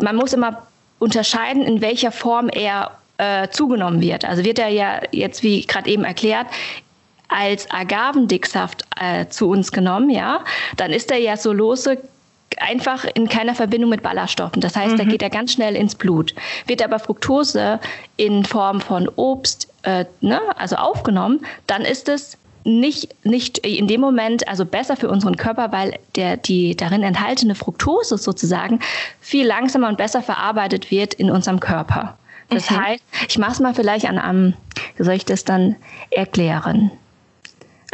[0.00, 0.66] man muss immer
[0.98, 4.24] unterscheiden, in welcher Form er äh, zugenommen wird.
[4.24, 6.46] Also wird er ja jetzt, wie gerade eben erklärt,
[7.28, 10.44] als Agavendicksaft äh, zu uns genommen, ja,
[10.76, 11.98] dann ist er ja so lose
[12.58, 14.60] einfach in keiner Verbindung mit Ballaststoffen.
[14.62, 14.98] Das heißt, mhm.
[14.98, 16.34] da geht er ganz schnell ins Blut.
[16.66, 17.80] Wird aber Fructose
[18.16, 24.00] in Form von Obst, äh, ne, also aufgenommen, dann ist es nicht, nicht in dem
[24.00, 28.80] Moment also besser für unseren Körper, weil der, die darin enthaltene Fructose sozusagen
[29.20, 32.18] viel langsamer und besser verarbeitet wird in unserem Körper.
[32.48, 32.84] Das mhm.
[32.84, 34.54] heißt, ich mache es mal vielleicht an einem,
[34.96, 35.76] wie soll ich das dann
[36.10, 36.90] erklären?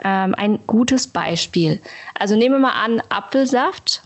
[0.05, 1.81] Ähm, ein gutes Beispiel.
[2.19, 4.03] Also nehmen wir mal an, Apfelsaft.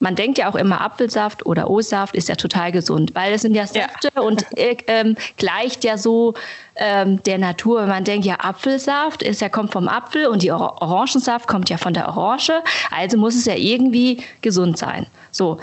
[0.00, 3.54] Man denkt ja auch immer, Apfelsaft oder O-Saft ist ja total gesund, weil es sind
[3.54, 4.22] ja Säfte ja.
[4.22, 6.34] und äh, ähm, gleicht ja so
[6.76, 7.86] ähm, der Natur.
[7.86, 11.78] Man denkt ja, Apfelsaft ist ja kommt vom Apfel und die Or Orangensaft kommt ja
[11.78, 15.06] von der Orange, also muss es ja irgendwie gesund sein.
[15.30, 15.58] So,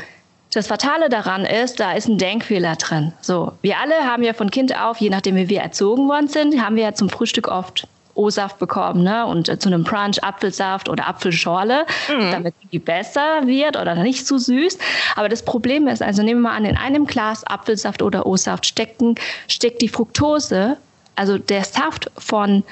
[0.54, 3.14] das Fatale daran ist, da ist ein Denkfehler drin.
[3.22, 6.62] So, wir alle haben ja von Kind auf, je nachdem wie wir erzogen worden sind,
[6.62, 9.26] haben wir ja zum Frühstück oft O-Saft bekommen, ne?
[9.26, 12.32] Und äh, zu einem Brunch Apfelsaft oder Apfelschorle, mhm.
[12.32, 14.78] damit die besser wird oder nicht zu süß.
[15.16, 18.66] Aber das Problem ist, also nehmen wir mal an, in einem Glas Apfelsaft oder O-Saft
[18.66, 19.16] stecken,
[19.48, 20.78] steckt die Fructose,
[21.16, 22.64] also der Saft von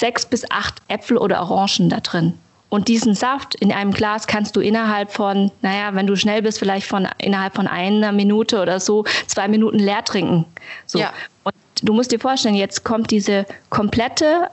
[0.00, 2.38] sechs bis acht Äpfel oder Orangen da drin.
[2.68, 6.58] Und diesen Saft in einem Glas kannst du innerhalb von, naja, wenn du schnell bist,
[6.58, 10.44] vielleicht von innerhalb von einer Minute oder so, zwei Minuten leer trinken.
[10.84, 10.98] So.
[10.98, 11.12] Ja.
[11.44, 14.50] Und du musst dir vorstellen, jetzt kommt diese komplette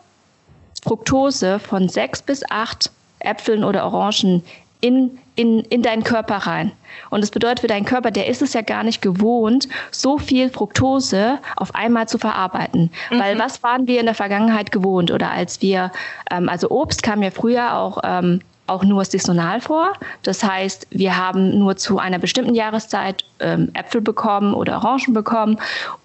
[0.84, 4.44] Fructose von sechs bis acht Äpfeln oder Orangen
[4.84, 6.74] in, in, in deinen Körper rein.
[7.10, 10.50] Und das bedeutet für deinen Körper, der ist es ja gar nicht gewohnt, so viel
[10.50, 12.92] Fructose auf einmal zu verarbeiten.
[13.10, 13.20] Mhm.
[13.20, 15.10] Weil was waren wir in der Vergangenheit gewohnt?
[15.10, 15.94] Oder als wir,
[16.30, 19.94] ähm, also Obst kam ja früher auch ähm, auch nur saisonal vor.
[20.24, 25.60] Das heißt, wir haben nur zu einer bestimmten Jahreszeit ähm, Äpfel bekommen oder Orangen bekommen.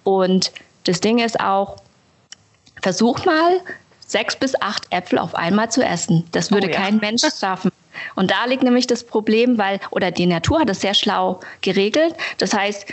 [0.05, 0.53] Und
[0.85, 1.77] das Ding ist auch,
[2.81, 3.61] versuch mal,
[3.99, 6.25] sechs bis acht Äpfel auf einmal zu essen.
[6.33, 6.77] Das würde oh, ja.
[6.77, 7.71] kein Mensch schaffen.
[8.15, 12.15] Und da liegt nämlich das Problem, weil, oder die Natur hat es sehr schlau geregelt.
[12.39, 12.87] Das heißt,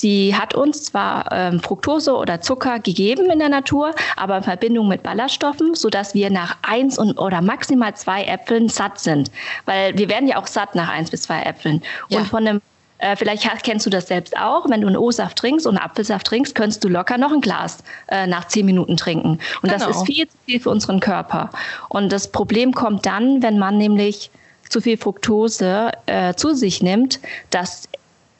[0.00, 4.88] Sie hat uns zwar ähm, Fructose oder Zucker gegeben in der Natur, aber in Verbindung
[4.88, 9.30] mit Ballaststoffen, sodass wir nach eins und, oder maximal zwei Äpfeln satt sind.
[9.66, 11.82] Weil wir werden ja auch satt nach eins bis zwei Äpfeln.
[12.08, 12.20] Ja.
[12.20, 12.62] Und von einem
[13.00, 14.68] äh, vielleicht kennst du das selbst auch.
[14.68, 17.78] Wenn du einen O-Saft trinkst und einen Apfelsaft trinkst, könntest du locker noch ein Glas
[18.08, 19.38] äh, nach zehn Minuten trinken.
[19.62, 19.86] Und genau.
[19.86, 21.50] das ist viel zu viel für unseren Körper.
[21.88, 24.30] Und das Problem kommt dann, wenn man nämlich
[24.70, 27.88] zu viel Fructose äh, zu sich nimmt, dass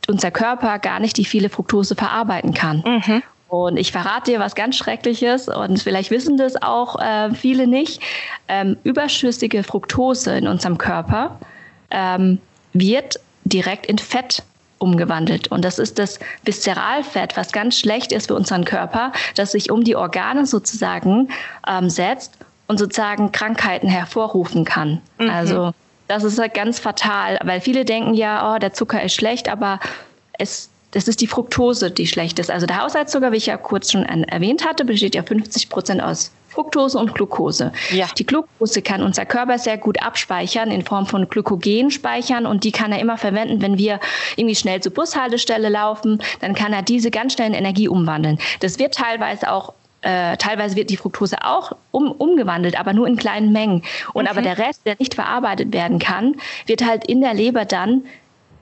[0.08, 2.82] unser Körper gar nicht die viele Fructose verarbeiten kann.
[2.86, 3.22] Mhm.
[3.48, 8.00] Und ich verrate dir was ganz Schreckliches und vielleicht wissen das auch äh, viele nicht.
[8.46, 11.38] Ähm, überschüssige Fructose in unserem Körper
[11.90, 12.38] ähm,
[12.72, 14.44] wird direkt in Fett
[14.78, 15.48] umgewandelt.
[15.48, 19.82] Und das ist das Viszeralfett, was ganz schlecht ist für unseren Körper, das sich um
[19.82, 21.28] die Organe sozusagen
[21.66, 22.38] ähm, setzt
[22.68, 25.00] und sozusagen Krankheiten hervorrufen kann.
[25.18, 25.28] Mhm.
[25.28, 25.72] Also
[26.10, 29.78] das ist halt ganz fatal, weil viele denken ja, oh, der Zucker ist schlecht, aber
[30.38, 32.50] es das ist die Fructose, die schlecht ist.
[32.50, 36.32] Also der Haushaltszucker, wie ich ja kurz schon erwähnt hatte, besteht ja 50 Prozent aus
[36.48, 37.70] Fructose und Glucose.
[37.92, 38.08] Ja.
[38.18, 42.72] Die Glucose kann unser Körper sehr gut abspeichern in Form von Glykogen speichern und die
[42.72, 44.00] kann er immer verwenden, wenn wir
[44.34, 48.40] irgendwie schnell zur Bushaltestelle laufen, dann kann er diese ganz schnell in Energie umwandeln.
[48.58, 53.16] Das wird teilweise auch äh, teilweise wird die Fructose auch um, umgewandelt, aber nur in
[53.16, 53.82] kleinen Mengen.
[54.12, 54.30] Und okay.
[54.30, 56.36] aber der Rest, der nicht verarbeitet werden kann,
[56.66, 58.04] wird halt in der Leber dann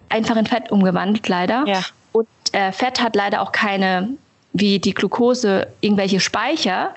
[0.08, 1.64] einfach in Fett umgewandelt, leider.
[1.66, 1.82] Ja.
[2.12, 4.10] Und äh, Fett hat leider auch keine,
[4.52, 6.94] wie die Glucose, irgendwelche Speicher.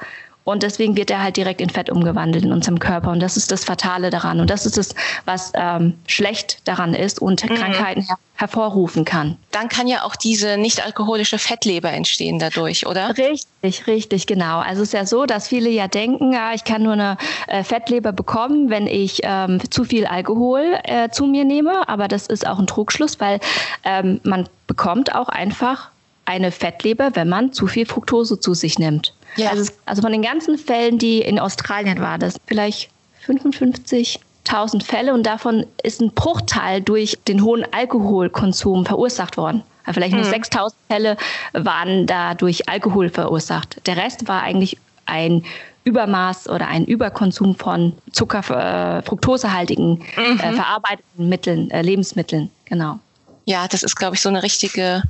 [0.51, 3.11] Und deswegen wird er halt direkt in Fett umgewandelt in unserem Körper.
[3.11, 4.39] Und das ist das Fatale daran.
[4.39, 4.93] Und das ist das,
[5.25, 7.55] was ähm, schlecht daran ist und mhm.
[7.55, 9.37] Krankheiten her hervorrufen kann.
[9.51, 13.15] Dann kann ja auch diese nicht-alkoholische Fettleber entstehen dadurch, oder?
[13.15, 14.57] Richtig, richtig, genau.
[14.57, 17.63] Also es ist ja so, dass viele ja denken, ja, ich kann nur eine äh,
[17.63, 21.87] Fettleber bekommen, wenn ich ähm, zu viel Alkohol äh, zu mir nehme.
[21.87, 23.39] Aber das ist auch ein Trugschluss, weil
[23.83, 25.91] ähm, man bekommt auch einfach
[26.25, 29.13] eine Fettleber, wenn man zu viel Fructose zu sich nimmt.
[29.35, 29.49] Ja.
[29.49, 32.89] Also, also von den ganzen Fällen, die in Australien waren, das vielleicht
[33.25, 39.63] 55.000 Fälle und davon ist ein Bruchteil durch den hohen Alkoholkonsum verursacht worden.
[39.83, 40.29] Also vielleicht nur mhm.
[40.29, 41.17] 6000 Fälle
[41.53, 43.85] waren da durch Alkohol verursacht.
[43.87, 45.43] Der Rest war eigentlich ein
[45.83, 50.39] Übermaß oder ein Überkonsum von Zucker, äh, fruktosehaltigen, mhm.
[50.39, 52.51] äh, verarbeiteten Mitteln, äh, Lebensmitteln.
[52.65, 52.99] Genau.
[53.45, 55.01] Ja, das ist, glaube ich, so eine richtige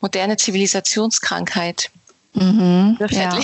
[0.00, 1.90] moderne Zivilisationskrankheit.
[2.36, 3.38] Mhm, ja.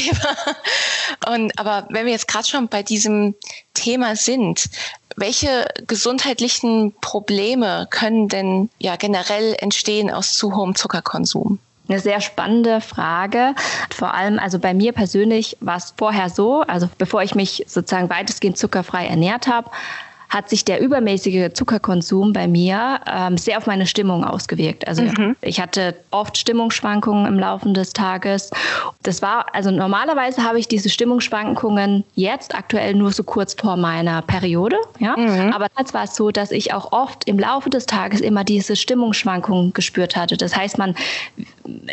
[1.27, 3.35] Und aber wenn wir jetzt gerade schon bei diesem
[3.75, 4.69] Thema sind,
[5.17, 11.59] welche gesundheitlichen Probleme können denn ja generell entstehen aus zu hohem Zuckerkonsum?
[11.89, 13.55] Eine sehr spannende Frage.
[13.91, 18.09] Vor allem, also bei mir persönlich war es vorher so, also bevor ich mich sozusagen
[18.09, 19.71] weitestgehend zuckerfrei ernährt habe,
[20.33, 24.89] hat sich der übermäßige Zuckerkonsum bei mir ähm, sehr auf meine Stimmung ausgewirkt.
[24.89, 25.37] Also mhm.
[25.43, 28.51] ich hatte oft Stimmungsschwankungen im Laufe des Tages.
[29.03, 34.23] Das war, also normalerweise habe ich diese Stimmungsschwankungen jetzt aktuell nur so kurz vor meiner
[34.23, 34.77] Periode.
[35.01, 35.19] Ja?
[35.19, 35.53] Mhm.
[35.53, 38.75] Aber jetzt war es so, dass ich auch oft im Laufe des Tages immer diese
[38.75, 40.39] Stimmungsschwankungen gespürt hatte.
[40.39, 40.95] Das heißt, man,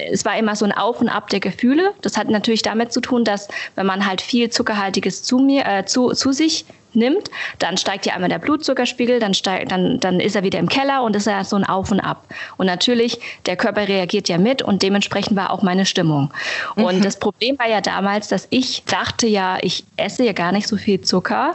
[0.09, 1.91] es war immer so ein Auf und Ab der Gefühle.
[2.03, 5.83] Das hat natürlich damit zu tun, dass wenn man halt viel Zuckerhaltiges zu mir, äh,
[5.83, 10.35] zu, zu sich nimmt, dann steigt ja einmal der Blutzuckerspiegel, dann, steigt, dann, dann ist
[10.35, 12.25] er wieder im Keller und ist ja so ein Auf und Ab.
[12.57, 16.33] Und natürlich, der Körper reagiert ja mit und dementsprechend war auch meine Stimmung.
[16.75, 16.83] Mhm.
[16.83, 20.67] Und das Problem war ja damals, dass ich dachte ja, ich esse ja gar nicht
[20.67, 21.53] so viel Zucker.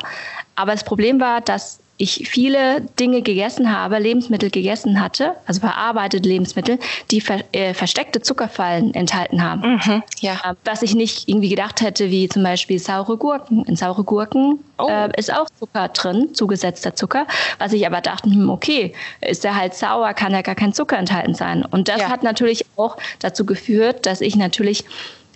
[0.56, 6.28] Aber das Problem war, dass ich viele Dinge gegessen habe, Lebensmittel gegessen hatte, also verarbeitete
[6.28, 6.78] Lebensmittel,
[7.10, 9.74] die ver äh, versteckte Zuckerfallen enthalten haben.
[9.74, 10.34] Mhm, ja.
[10.44, 13.64] Äh, was ich nicht irgendwie gedacht hätte, wie zum Beispiel saure Gurken.
[13.64, 14.88] In saure Gurken oh.
[14.88, 17.26] äh, ist auch Zucker drin, zugesetzter Zucker.
[17.58, 20.98] Was ich aber dachte, hm, okay, ist der halt sauer, kann ja gar kein Zucker
[20.98, 21.64] enthalten sein.
[21.64, 22.08] Und das ja.
[22.08, 24.84] hat natürlich auch dazu geführt, dass ich natürlich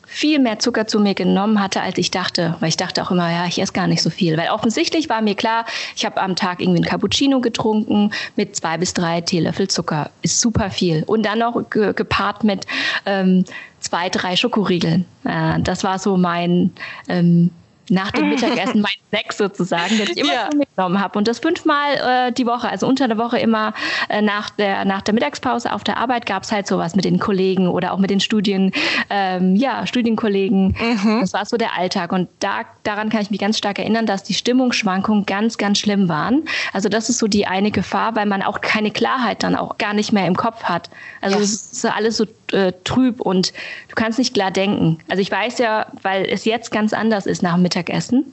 [0.09, 2.57] viel mehr Zucker zu mir genommen hatte, als ich dachte.
[2.61, 4.37] Weil ich dachte auch immer, ja, ich esse gar nicht so viel.
[4.37, 8.79] Weil offensichtlich war mir klar, ich habe am Tag irgendwie ein Cappuccino getrunken mit zwei
[8.79, 10.11] bis drei Teelöffel Zucker.
[10.23, 11.05] Ist super viel.
[11.07, 12.67] Und dann noch ge gepaart mit
[13.05, 13.45] ähm,
[13.81, 15.05] zwei, drei Schokoriegeln.
[15.25, 16.73] Äh, das war so mein
[17.09, 17.51] ähm,
[17.91, 20.51] nach dem Mittagessen mein Snack sozusagen, den ich immer ja.
[20.55, 21.19] mitgenommen habe.
[21.19, 23.75] Und das fünfmal äh, die Woche, also unter der Woche immer
[24.09, 27.19] äh, nach, der, nach der Mittagspause auf der Arbeit gab es halt sowas mit den
[27.19, 28.73] Kollegen oder auch mit den Studien,
[29.11, 30.77] ähm, ja, Studienkollegen.
[30.79, 31.21] Mhm.
[31.21, 32.13] Das war so der Alltag.
[32.13, 36.09] Und da, daran kann ich mich ganz stark erinnern, dass die Stimmungsschwankungen ganz, ganz schlimm
[36.09, 36.45] waren.
[36.73, 39.95] Also das ist so die eine Gefahr, weil man auch keine Klarheit dann auch gar
[39.95, 40.91] nicht mehr im Kopf hat.
[41.21, 43.53] Also es ist alles so äh, trüb und
[43.89, 44.99] du kannst nicht klar denken.
[45.09, 48.33] Also ich weiß ja, weil es jetzt ganz anders ist nach dem Mittagessen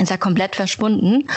[0.00, 1.28] ist ja komplett verschwunden.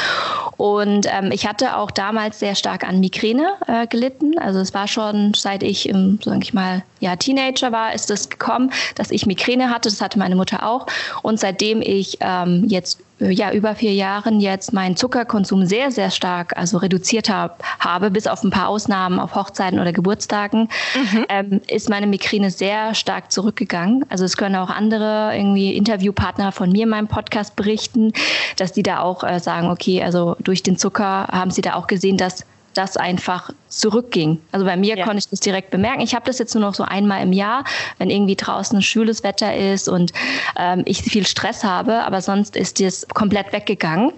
[0.58, 4.38] Und ähm, ich hatte auch damals sehr stark an Migräne äh, gelitten.
[4.40, 8.30] Also es war schon, seit ich im, sag ich mal, ja, Teenager war, ist es
[8.30, 9.90] gekommen, dass ich Migräne hatte.
[9.90, 10.88] Das hatte meine Mutter auch.
[11.22, 13.00] Und seitdem ich ähm, jetzt
[13.32, 18.28] ja über vier Jahren jetzt meinen Zuckerkonsum sehr, sehr stark also reduziert hab, habe, bis
[18.28, 21.26] auf ein paar Ausnahmen auf Hochzeiten oder Geburtstagen, mhm.
[21.30, 24.06] ähm, ist meine Migräne sehr stark zurückgegangen.
[24.10, 28.14] Also es können auch andere irgendwie Interviewpartner von mir in meinem Podcast berichten,
[28.58, 31.88] dass die da auch äh, sagen, okay, also durch den Zucker haben sie da auch
[31.88, 34.40] gesehen, dass das einfach zurückging.
[34.52, 35.06] Also bei mir ja.
[35.06, 36.02] konnte ich das direkt bemerken.
[36.02, 37.64] Ich habe das jetzt nur noch so einmal im Jahr,
[37.98, 40.12] wenn irgendwie draußen schwüles Wetter ist und
[40.58, 44.12] ähm, ich viel Stress habe, aber sonst ist das komplett weggegangen.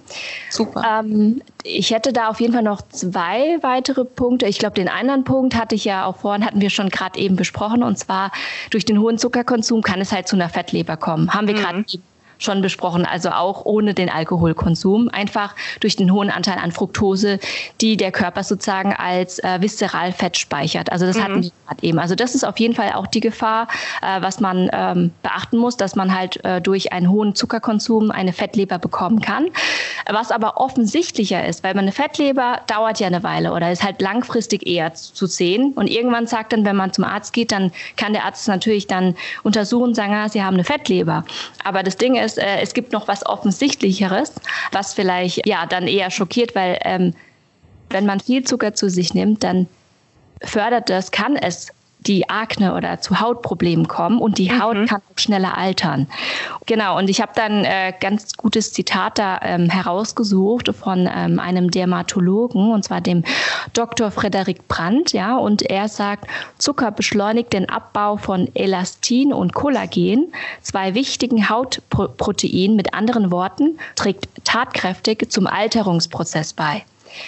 [0.50, 1.00] Super.
[1.00, 4.46] Ähm, ich hätte da auf jeden Fall noch zwei weitere Punkte.
[4.46, 7.36] Ich glaube, den anderen Punkt hatte ich ja auch vorhin, hatten wir schon gerade eben
[7.36, 8.30] besprochen, und zwar
[8.70, 11.32] durch den hohen Zuckerkonsum kann es halt zu einer Fettleber kommen.
[11.32, 11.58] Haben wir mhm.
[11.58, 11.84] gerade
[12.38, 17.38] schon besprochen, also auch ohne den Alkoholkonsum, einfach durch den hohen Anteil an Fructose,
[17.80, 20.92] die der Körper sozusagen als äh, Viszeralfett speichert.
[20.92, 21.22] Also das mhm.
[21.22, 21.98] hatten wir gerade eben.
[21.98, 23.68] Also das ist auf jeden Fall auch die Gefahr,
[24.02, 28.32] äh, was man ähm, beachten muss, dass man halt äh, durch einen hohen Zuckerkonsum eine
[28.32, 29.46] Fettleber bekommen kann.
[30.10, 34.00] Was aber offensichtlicher ist, weil man eine Fettleber dauert ja eine Weile oder ist halt
[34.00, 35.72] langfristig eher zu sehen.
[35.74, 39.14] Und irgendwann sagt dann, wenn man zum Arzt geht, dann kann der Arzt natürlich dann
[39.42, 41.24] untersuchen und sagen, ah, Sie haben eine Fettleber.
[41.64, 44.32] Aber das Ding ist, ist, äh, es gibt noch was Offensichtlicheres,
[44.72, 47.14] was vielleicht ja dann eher schockiert, weil ähm,
[47.90, 49.66] wenn man viel Zucker zu sich nimmt, dann
[50.42, 51.72] fördert das, kann es
[52.06, 54.86] die Akne oder zu Hautproblemen kommen und die Haut mhm.
[54.86, 56.06] kann auch schneller altern.
[56.66, 61.70] Genau, und ich habe dann äh, ganz gutes Zitat da ähm, herausgesucht von ähm, einem
[61.70, 63.24] Dermatologen, und zwar dem
[63.72, 64.10] Dr.
[64.10, 66.26] Frederik Brandt, ja, und er sagt,
[66.58, 74.28] Zucker beschleunigt den Abbau von Elastin und Kollagen, zwei wichtigen Hautproteinen, mit anderen Worten, trägt
[74.44, 76.84] tatkräftig zum Alterungsprozess bei.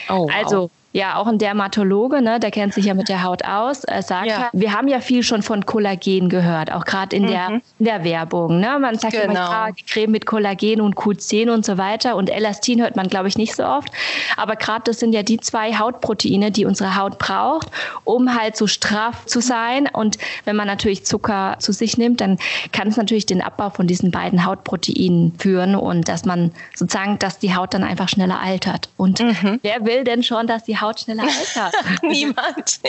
[0.08, 0.30] Oh, wow.
[0.34, 4.02] Also ja auch ein Dermatologe, ne, der kennt sich ja mit der Haut aus, er
[4.02, 4.48] sagt, ja.
[4.52, 7.28] Wir haben ja viel schon von Kollagen gehört, auch gerade in, mhm.
[7.28, 8.58] der, in der Werbung.
[8.58, 8.78] Ne?
[8.80, 9.24] Man sagt genau.
[9.24, 13.08] immer, ja, die Creme mit Kollagen und Q10 und so weiter und Elastin hört man,
[13.08, 13.88] glaube ich, nicht so oft.
[14.36, 17.68] Aber gerade das sind ja die zwei Hautproteine, die unsere Haut braucht,
[18.04, 19.88] um halt so straff zu sein.
[19.92, 22.38] Und wenn man natürlich Zucker zu sich nimmt, dann
[22.72, 27.38] kann es natürlich den Abbau von diesen beiden Hautproteinen führen und dass man sozusagen, dass
[27.38, 28.88] die Haut dann einfach schneller altert.
[28.96, 29.60] Und mhm.
[29.62, 31.74] wer will denn schon, dass die Haut schneller altert?
[32.02, 32.80] Niemand.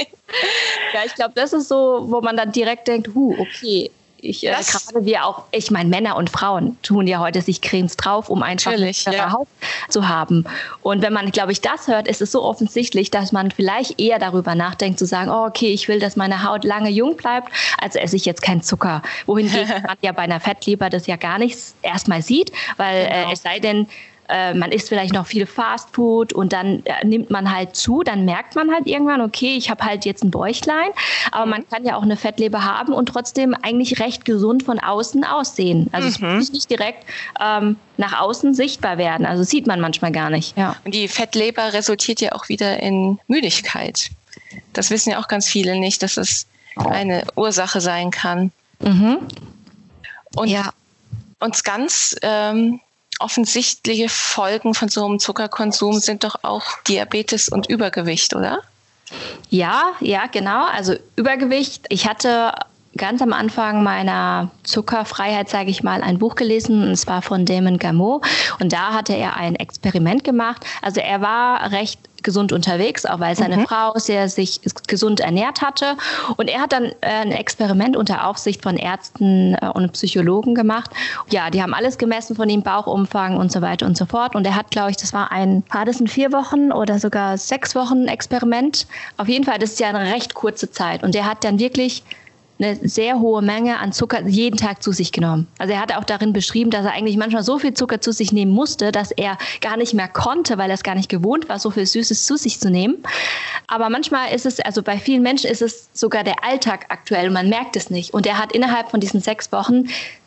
[0.94, 4.52] ja, ich glaube, das ist so, wo man dann direkt denkt, huh, okay, ich äh,
[4.52, 8.44] gerade wir auch, ich meine, Männer und Frauen tun ja heute sich Cremes drauf, um
[8.44, 9.32] einfach eine ja.
[9.32, 9.48] Haut
[9.90, 10.46] zu haben.
[10.82, 14.20] Und wenn man, glaube ich, das hört, ist es so offensichtlich, dass man vielleicht eher
[14.20, 17.96] darüber nachdenkt, zu sagen, oh, okay, ich will, dass meine Haut lange jung bleibt, als
[17.96, 19.02] esse ich jetzt keinen Zucker.
[19.26, 23.30] Wohingegen man ja bei einer Fettleber das ja gar nicht erstmal sieht, weil äh, genau.
[23.30, 23.88] äh, es sei denn,
[24.30, 28.26] äh, man isst vielleicht noch viel Fastfood und dann äh, nimmt man halt zu, dann
[28.26, 30.90] merkt man halt irgendwann, okay, ich habe halt jetzt ein Bäuchlein,
[31.32, 35.24] aber man kann ja auch eine Fettleber haben und trotzdem eigentlich recht gesund von außen
[35.24, 35.90] aussehen.
[35.92, 36.14] Also mhm.
[36.14, 37.06] es muss nicht direkt
[37.40, 39.26] ähm, nach außen sichtbar werden.
[39.26, 40.58] Also sieht man manchmal gar nicht.
[40.58, 40.76] Ja.
[40.86, 44.10] Und die Fettleber resultiert ja auch wieder in Müdigkeit.
[44.74, 48.52] Das wissen ja auch ganz viele nicht, dass es eine Ursache sein kann.
[48.80, 49.18] Mhm.
[50.36, 50.72] Und ja.
[51.40, 52.80] uns ganz ähm,
[53.20, 58.62] offensichtliche Folgen von so einem Zuckerkonsum sind doch auch Diabetes und Übergewicht, oder?
[59.50, 60.66] Ja, ja, genau.
[60.66, 61.86] Also Übergewicht.
[61.90, 62.54] Ich hatte
[62.98, 67.78] ganz am Anfang meiner Zuckerfreiheit, sage ich mal, ein Buch gelesen, und zwar von Damon
[67.78, 68.22] Gameau.
[68.60, 70.66] Und da hatte er ein Experiment gemacht.
[70.82, 73.68] Also er war recht gesund unterwegs, auch weil seine mhm.
[73.68, 75.96] Frau sehr sich gesund ernährt hatte.
[76.38, 80.92] Und er hat dann äh, ein Experiment unter Aufsicht von Ärzten äh, und Psychologen gemacht.
[81.30, 84.36] Ja, die haben alles gemessen von ihm, Bauchumfang und so weiter und so fort.
[84.36, 87.38] Und er hat, glaube ich, das war ein, war das ein vier Wochen oder sogar
[87.38, 88.88] sechs Wochen Experiment?
[89.18, 91.04] Auf jeden Fall, das ist ja eine recht kurze Zeit.
[91.04, 92.04] Und er hat dann wirklich
[92.60, 95.48] eine sehr hohe Menge an Zucker jeden Tag zu sich genommen.
[95.58, 98.34] Also er hat auch darin beschrieben, dass er eigentlich manchmal so viel Zucker zu sich
[98.34, 101.60] nehmen musste, dass er gar nicht mehr konnte, weil er es gar nicht gewohnt war,
[101.60, 102.98] so viel Süßes zu sich zu nehmen.
[103.68, 107.34] Aber manchmal ist es, also bei vielen Menschen ist es sogar der Alltag aktuell und
[107.34, 108.14] man merkt es nicht.
[108.14, 109.86] Und er hat innerhalb von diesen sechs Wochen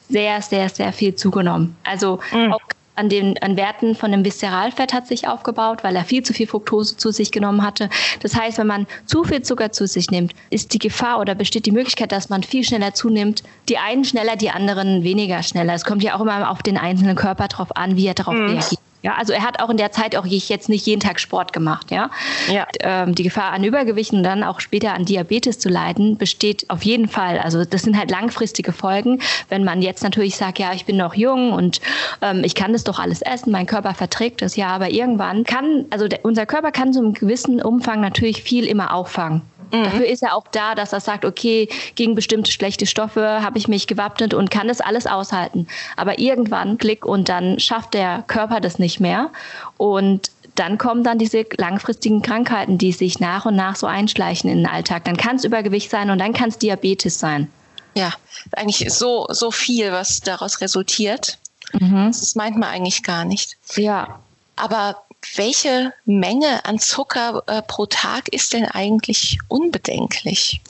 [0.09, 1.77] sehr, sehr, sehr viel zugenommen.
[1.85, 2.53] Also mhm.
[2.53, 2.61] auch
[3.03, 6.47] an den an Werten von dem Viszeralfett hat sich aufgebaut, weil er viel zu viel
[6.47, 7.91] Fructose zu sich genommen hatte.
[8.21, 11.67] Das heißt, wenn man zu viel Zucker zu sich nimmt, ist die Gefahr oder besteht
[11.67, 13.43] die Möglichkeit, dass man viel schneller zunimmt.
[13.69, 15.75] Die einen schneller, die anderen weniger schneller.
[15.75, 18.51] Es kommt ja auch immer auf den einzelnen Körper drauf an, wie er darauf mhm.
[18.51, 18.81] reagiert.
[19.03, 21.91] Ja, also er hat auch in der Zeit auch jetzt nicht jeden Tag Sport gemacht.
[21.91, 22.11] Ja,
[22.49, 22.67] ja.
[22.81, 26.85] Ähm, die Gefahr an Übergewicht und dann auch später an Diabetes zu leiden besteht auf
[26.85, 27.39] jeden Fall.
[27.39, 29.21] Also das sind halt langfristige Folgen.
[29.49, 31.81] Wenn man jetzt natürlich sagt, ja, ich bin noch jung und
[32.21, 35.87] ähm, ich kann das doch alles essen, mein Körper verträgt das ja, aber irgendwann kann,
[35.91, 39.43] also der, unser Körper kann so einem gewissen Umfang natürlich viel immer auffangen.
[39.73, 39.85] Mhm.
[39.85, 43.69] Dafür ist er auch da, dass er sagt, okay, gegen bestimmte schlechte Stoffe habe ich
[43.69, 45.67] mich gewappnet und kann das alles aushalten.
[45.97, 49.31] Aber irgendwann klick und dann schafft der Körper das nicht mehr.
[49.79, 54.59] Und dann kommen dann diese langfristigen Krankheiten, die sich nach und nach so einschleichen in
[54.59, 55.05] den Alltag.
[55.05, 57.51] Dann kann es Übergewicht sein und dann kann es Diabetes sein.
[57.95, 58.13] Ja,
[58.53, 61.39] eigentlich so, so viel, was daraus resultiert.
[61.73, 62.07] Mhm.
[62.09, 63.57] Das meint man eigentlich gar nicht.
[63.77, 64.21] Ja.
[64.57, 65.03] Aber
[65.37, 70.61] welche Menge an Zucker äh, pro Tag ist denn eigentlich unbedenklich?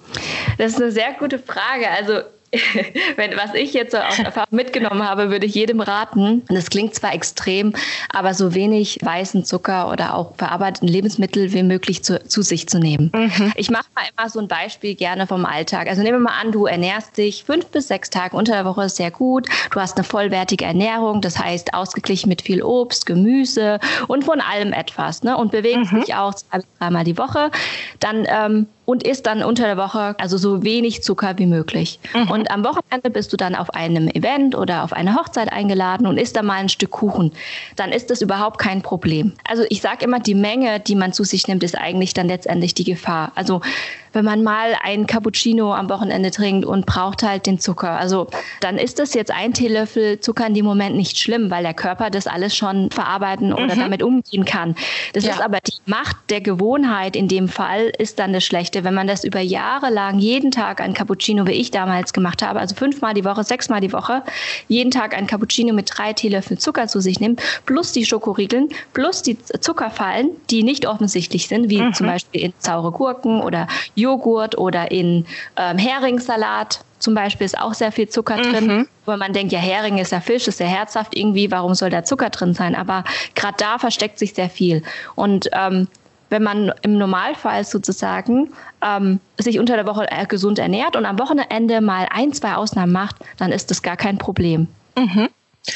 [0.59, 1.89] Das ist eine sehr gute Frage.
[1.89, 2.23] Also
[3.17, 6.69] wenn, was ich jetzt so aus Erfahrung mitgenommen habe, würde ich jedem raten, und das
[6.69, 7.73] klingt zwar extrem,
[8.11, 12.79] aber so wenig weißen Zucker oder auch verarbeiteten Lebensmittel wie möglich zu, zu sich zu
[12.79, 13.11] nehmen.
[13.15, 13.53] Mhm.
[13.57, 15.89] Ich mache mal immer so ein Beispiel gerne vom Alltag.
[15.89, 18.89] Also nehmen wir mal an, du ernährst dich fünf bis sechs Tage unter der Woche
[18.89, 19.49] sehr gut.
[19.71, 24.73] Du hast eine vollwertige Ernährung, das heißt ausgeglichen mit viel Obst, Gemüse und von allem
[24.73, 25.37] etwas ne?
[25.37, 26.01] und bewegst mhm.
[26.01, 27.51] dich auch zwei bis dreimal die Woche.
[28.01, 32.01] Dann ähm, und isst dann unter der Woche also so wenig Zucker wie möglich.
[32.15, 32.31] Mhm.
[32.31, 36.19] Und am Wochenende bist du dann auf einem Event oder auf eine Hochzeit eingeladen und
[36.19, 37.33] isst da mal ein Stück Kuchen.
[37.77, 39.33] Dann ist das überhaupt kein Problem.
[39.49, 42.75] Also ich sage immer, die Menge, die man zu sich nimmt, ist eigentlich dann letztendlich
[42.75, 43.33] die Gefahr.
[43.35, 43.61] Also
[44.13, 47.99] wenn man mal ein Cappuccino am Wochenende trinkt und braucht halt den Zucker.
[47.99, 48.29] Also
[48.61, 52.11] dann ist das jetzt ein Teelöffel Zucker in dem Moment nicht schlimm, weil der Körper
[52.11, 53.81] das alles schon verarbeiten oder mhm.
[53.81, 54.75] damit umgehen kann.
[55.13, 55.33] Das ja.
[55.33, 58.85] ist aber die Macht der Gewohnheit in dem Fall ist dann das Schlechte.
[58.85, 62.61] Wenn man das über Jahre lang jeden Tag ein Cappuccino, wie ich damals gemacht habe,
[62.61, 64.23] also fünfmal die Woche, sechsmal die Woche,
[64.69, 69.23] jeden Tag ein Cappuccino mit drei Teelöffeln Zucker zu sich nimmt, plus die Schokoriegeln, plus
[69.23, 71.95] die Zuckerfallen, die nicht offensichtlich sind, wie mhm.
[71.95, 73.67] zum Beispiel in saure Gurken oder
[74.03, 75.27] Joghurt oder in
[75.57, 78.43] ähm, Heringssalat zum Beispiel ist auch sehr viel Zucker mhm.
[78.43, 81.91] drin, weil man denkt, ja, Hering ist ja Fisch, ist ja herzhaft irgendwie, warum soll
[81.91, 82.77] da Zucker drin sein?
[82.77, 83.03] Aber
[83.35, 84.83] gerade da versteckt sich sehr viel.
[85.17, 85.89] Und ähm,
[86.31, 91.19] wenn man im Normalfall sozusagen ähm, sich unter der Woche äh, gesund ernährt und am
[91.19, 94.69] Wochenende mal ein, zwei Ausnahmen macht, dann ist das gar kein Problem.
[94.97, 95.29] Mhm.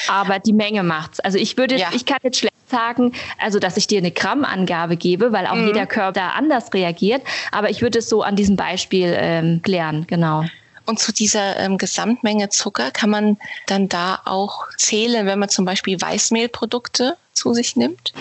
[0.08, 1.20] Aber die Menge macht's.
[1.20, 1.88] Also ich würde, ja.
[1.92, 5.68] ich kann jetzt schlecht sagen, also dass ich dir eine Grammangabe gebe, weil auch mhm.
[5.68, 7.22] jeder Körper anders reagiert.
[7.52, 10.44] Aber ich würde es so an diesem Beispiel ähm, klären, genau.
[10.86, 15.64] Und zu dieser ähm, Gesamtmenge Zucker kann man dann da auch zählen, wenn man zum
[15.64, 18.12] Beispiel Weißmehlprodukte zu sich nimmt?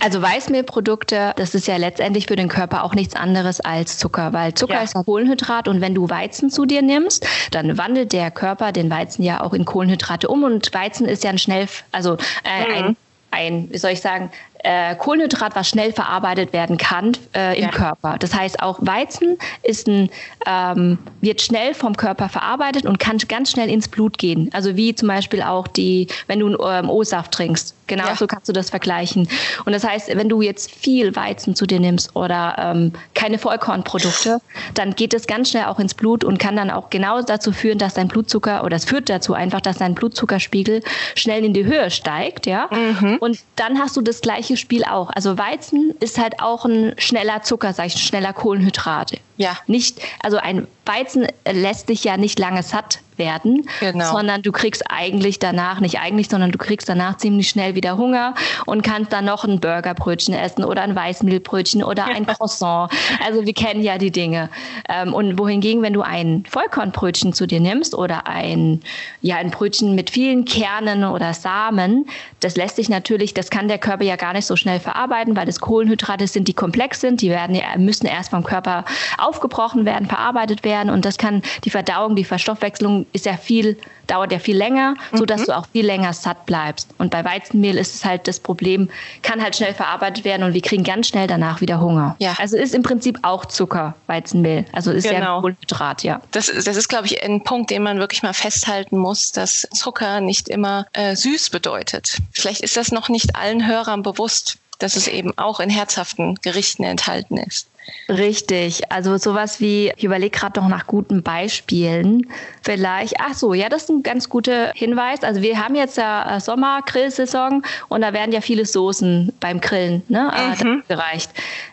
[0.00, 4.54] Also Weißmehlprodukte, das ist ja letztendlich für den Körper auch nichts anderes als Zucker, weil
[4.54, 4.82] Zucker ja.
[4.82, 8.90] ist ein Kohlenhydrat und wenn du Weizen zu dir nimmst, dann wandelt der Körper den
[8.90, 12.86] Weizen ja auch in Kohlenhydrate um und Weizen ist ja ein schnell, also äh, mhm.
[12.88, 12.96] ein
[13.30, 14.30] ein, wie soll ich sagen,
[14.64, 17.70] äh, Kohlenhydrat, was schnell verarbeitet werden kann äh, im ja.
[17.70, 18.16] Körper.
[18.18, 20.10] Das heißt, auch Weizen ist ein,
[20.46, 24.50] ähm, wird schnell vom Körper verarbeitet und kann ganz schnell ins Blut gehen.
[24.52, 27.74] Also wie zum Beispiel auch die, wenn du einen ähm, O-Saft trinkst.
[27.88, 28.16] Genau ja.
[28.16, 29.28] so kannst du das vergleichen.
[29.64, 34.40] Und das heißt, wenn du jetzt viel Weizen zu dir nimmst oder ähm, keine Vollkornprodukte,
[34.74, 37.78] dann geht es ganz schnell auch ins Blut und kann dann auch genau dazu führen,
[37.78, 40.82] dass dein Blutzucker oder es führt dazu einfach, dass dein Blutzuckerspiegel
[41.14, 42.68] schnell in die Höhe steigt, ja.
[42.70, 43.16] Mhm.
[43.20, 45.10] Und dann hast du das gleiche Spiel auch.
[45.10, 49.18] Also Weizen ist halt auch ein schneller Zucker, sag ich, ein schneller Kohlenhydrate.
[49.36, 49.56] Ja.
[49.66, 54.12] Nicht, also ein Weizen lässt dich ja nicht lange satt werden, genau.
[54.12, 58.34] sondern du kriegst eigentlich danach, nicht eigentlich, sondern du kriegst danach ziemlich schnell wieder Hunger
[58.66, 62.92] und kannst dann noch ein Burgerbrötchen essen oder ein Weißmehlbrötchen oder ein Croissant.
[63.24, 64.48] Also wir kennen ja die Dinge.
[64.88, 68.80] Ähm, und wohingegen, wenn du ein Vollkornbrötchen zu dir nimmst oder ein,
[69.20, 72.06] ja, ein Brötchen mit vielen Kernen oder Samen,
[72.40, 75.46] das lässt sich natürlich, das kann der Körper ja gar nicht so schnell verarbeiten, weil
[75.46, 78.84] das Kohlenhydrate sind, die komplex sind, die werden, müssen erst vom Körper
[79.18, 84.32] aufgebrochen werden, verarbeitet werden und das kann die Verdauung, die Verstoffwechslung ist ja viel, dauert
[84.32, 85.46] ja viel länger, so dass mhm.
[85.46, 86.88] du auch viel länger satt bleibst.
[86.98, 88.88] Und bei Weizenmehl ist es halt das Problem,
[89.22, 92.16] kann halt schnell verarbeitet werden und wir kriegen ganz schnell danach wieder Hunger.
[92.18, 92.34] Ja.
[92.38, 94.64] Also ist im Prinzip auch Zucker, Weizenmehl.
[94.72, 95.36] Also ist genau.
[95.36, 96.20] ja Kohlenhydrat, ja.
[96.30, 100.20] Das, das ist, glaube ich, ein Punkt, den man wirklich mal festhalten muss, dass Zucker
[100.20, 102.18] nicht immer äh, süß bedeutet.
[102.32, 106.84] Vielleicht ist das noch nicht allen Hörern bewusst, dass es eben auch in herzhaften Gerichten
[106.84, 107.68] enthalten ist.
[108.08, 112.26] Richtig, also sowas wie, ich überlege gerade noch nach guten Beispielen.
[112.62, 115.22] Vielleicht, ach so, ja, das ist ein ganz guter Hinweis.
[115.22, 120.02] Also wir haben jetzt ja äh, Sommer-Grillsaison und da werden ja viele Soßen beim Grillen
[120.08, 120.82] ne, äh, mhm.
[120.88, 121.30] gereicht.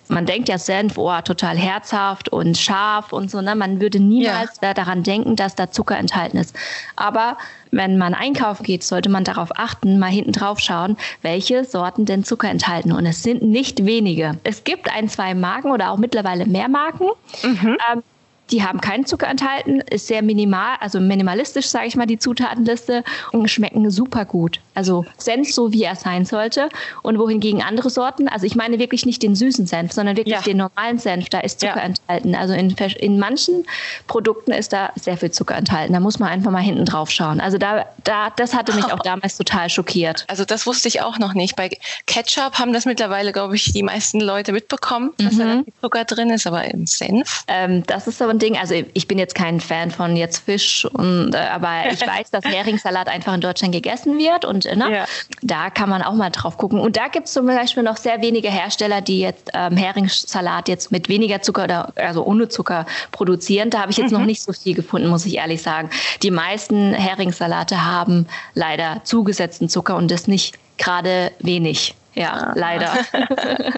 [0.08, 3.42] Man denkt ja Senf, oh, total herzhaft und scharf und so.
[3.42, 3.56] Ne?
[3.56, 4.74] Man würde niemals ja.
[4.74, 6.56] daran denken, dass da Zucker enthalten ist.
[6.96, 7.38] Aber
[7.76, 12.24] wenn man einkaufen geht, sollte man darauf achten, mal hinten drauf schauen, welche Sorten denn
[12.24, 12.92] Zucker enthalten.
[12.92, 14.38] Und es sind nicht wenige.
[14.44, 17.10] Es gibt ein, zwei Marken oder auch mittlerweile mehr Marken.
[17.44, 17.78] Mhm.
[17.92, 18.04] Ähm,
[18.52, 23.04] die haben keinen Zucker enthalten, ist sehr minimal, also minimalistisch, sage ich mal, die Zutatenliste
[23.32, 24.60] und schmecken super gut.
[24.76, 26.70] Also Senf so, wie er sein sollte.
[27.02, 30.42] Und wohingegen andere Sorten, also ich meine wirklich nicht den süßen Senf, sondern wirklich ja.
[30.42, 31.84] den normalen Senf, da ist Zucker ja.
[31.84, 32.36] enthalten.
[32.36, 32.70] Also in,
[33.00, 33.66] in manchen
[34.08, 35.94] Produkten ist da sehr viel Zucker enthalten.
[35.94, 37.40] Da muss man einfach mal hinten drauf schauen.
[37.40, 40.26] Also da, da, das hatte mich auch damals total schockiert.
[40.28, 41.56] Also das wusste ich auch noch nicht.
[41.56, 41.70] Bei
[42.06, 45.66] Ketchup haben das mittlerweile, glaube ich, die meisten Leute mitbekommen, dass mhm.
[45.66, 47.44] da Zucker drin ist, aber im Senf.
[47.48, 48.58] Ähm, das ist aber ein Ding.
[48.58, 52.46] Also ich bin jetzt kein Fan von jetzt Fisch, und, äh, aber ich weiß, dass
[52.46, 55.06] Heringssalat einfach in Deutschland gegessen wird und ne, ja.
[55.42, 56.80] da kann man auch mal drauf gucken.
[56.80, 60.92] Und da gibt es zum Beispiel noch sehr wenige Hersteller, die jetzt ähm, Heringssalat jetzt
[60.92, 63.70] mit weniger Zucker oder also ohne Zucker produzieren.
[63.70, 64.20] Da habe ich jetzt mhm.
[64.20, 65.90] noch nicht so viel gefunden, muss ich ehrlich sagen.
[66.22, 71.96] Die meisten Heringssalate haben leider zugesetzten Zucker und das nicht gerade wenig.
[72.14, 72.54] Ja, ah.
[72.56, 72.94] leider.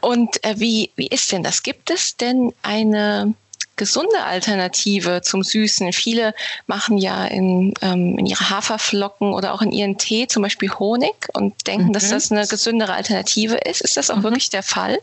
[0.00, 1.62] Und äh, wie, wie ist denn das?
[1.62, 3.34] Gibt es denn eine
[3.78, 5.92] gesunde Alternative zum Süßen.
[5.94, 6.34] Viele
[6.66, 11.14] machen ja in, ähm, in ihre Haferflocken oder auch in ihren Tee zum Beispiel Honig
[11.32, 11.92] und denken, mhm.
[11.94, 13.80] dass das eine gesündere Alternative ist.
[13.80, 14.24] Ist das auch mhm.
[14.24, 14.98] wirklich der Fall?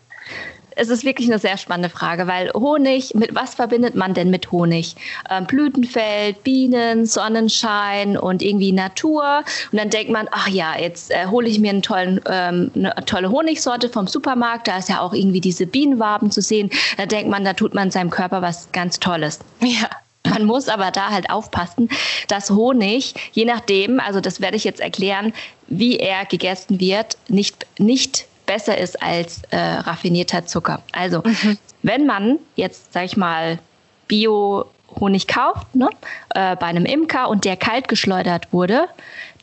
[0.75, 4.51] Es ist wirklich eine sehr spannende Frage, weil Honig, mit was verbindet man denn mit
[4.51, 4.95] Honig?
[5.29, 9.43] Ähm, Blütenfeld, Bienen, Sonnenschein und irgendwie Natur.
[9.71, 12.93] Und dann denkt man, ach ja, jetzt äh, hole ich mir einen tollen, ähm, eine
[13.05, 14.67] tolle Honigsorte vom Supermarkt.
[14.67, 16.69] Da ist ja auch irgendwie diese Bienenwaben zu sehen.
[16.97, 19.39] Da denkt man, da tut man seinem Körper was ganz Tolles.
[19.61, 19.89] Ja.
[20.27, 21.87] Man muss aber da halt aufpassen,
[22.27, 25.33] dass Honig, je nachdem, also das werde ich jetzt erklären,
[25.67, 30.81] wie er gegessen wird, nicht, nicht besser ist als äh, raffinierter Zucker.
[30.91, 31.57] Also, mhm.
[31.83, 33.59] wenn man jetzt, sag ich mal,
[34.07, 35.89] Bio-Honig kauft, ne,
[36.33, 38.85] äh, bei einem Imker und der kalt geschleudert wurde,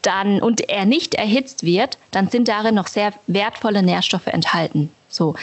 [0.03, 4.91] dann und er nicht erhitzt wird, dann sind darin noch sehr wertvolle Nährstoffe enthalten.
[5.09, 5.35] So.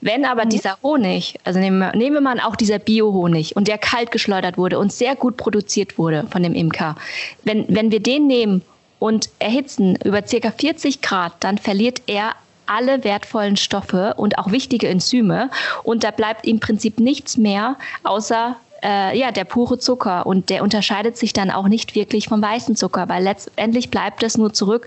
[0.00, 0.50] Wenn aber mhm.
[0.50, 4.58] dieser Honig, also nehmen wir, nehmen wir mal auch dieser Bio-Honig und der kalt geschleudert
[4.58, 6.94] wurde und sehr gut produziert wurde von dem Imker,
[7.42, 8.62] wenn, wenn wir den nehmen
[8.98, 12.34] und erhitzen über circa 40 Grad, dann verliert er
[12.66, 15.50] alle wertvollen Stoffe und auch wichtige Enzyme.
[15.82, 20.62] Und da bleibt im Prinzip nichts mehr außer äh, ja, der pure Zucker und der
[20.62, 24.86] unterscheidet sich dann auch nicht wirklich vom weißen Zucker, weil letztendlich bleibt es nur zurück.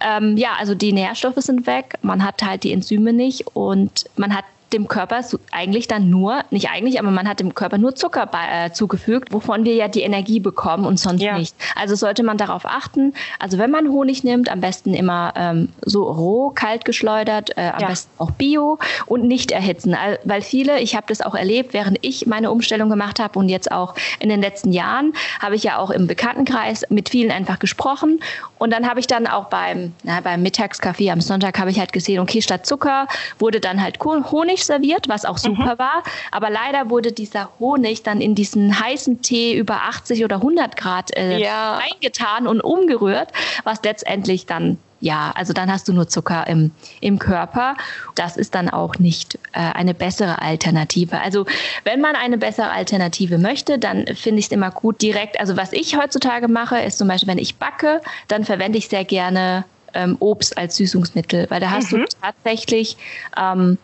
[0.00, 4.34] Ähm, ja, also die Nährstoffe sind weg, man hat halt die Enzyme nicht und man
[4.34, 8.26] hat dem Körper eigentlich dann nur, nicht eigentlich, aber man hat dem Körper nur Zucker
[8.26, 11.38] bei, äh, zugefügt, wovon wir ja die Energie bekommen und sonst ja.
[11.38, 11.54] nicht.
[11.74, 13.14] Also sollte man darauf achten.
[13.38, 17.80] Also wenn man Honig nimmt, am besten immer ähm, so roh, kalt geschleudert, äh, am
[17.80, 17.88] ja.
[17.88, 19.96] besten auch bio und nicht erhitzen.
[20.24, 23.70] Weil viele, ich habe das auch erlebt, während ich meine Umstellung gemacht habe und jetzt
[23.70, 28.20] auch in den letzten Jahren, habe ich ja auch im Bekanntenkreis mit vielen einfach gesprochen.
[28.58, 31.92] Und dann habe ich dann auch beim, na, beim Mittagskaffee am Sonntag habe ich halt
[31.92, 33.06] gesehen, okay, statt Zucker
[33.38, 35.78] wurde dann halt Honig Honig serviert, was auch super mhm.
[35.78, 36.02] war.
[36.30, 41.16] Aber leider wurde dieser Honig dann in diesen heißen Tee über 80 oder 100 Grad
[41.16, 41.80] äh, ja.
[41.92, 43.28] eingetan und umgerührt,
[43.64, 47.74] was letztendlich dann ja, also dann hast du nur Zucker im, im Körper.
[48.14, 51.20] Das ist dann auch nicht äh, eine bessere Alternative.
[51.20, 51.44] Also
[51.82, 55.40] wenn man eine bessere Alternative möchte, dann finde ich es immer gut direkt.
[55.40, 59.04] Also was ich heutzutage mache, ist zum Beispiel, wenn ich backe, dann verwende ich sehr
[59.04, 62.02] gerne ähm, Obst als Süßungsmittel, weil da hast mhm.
[62.02, 62.96] du tatsächlich
[63.36, 63.78] ähm,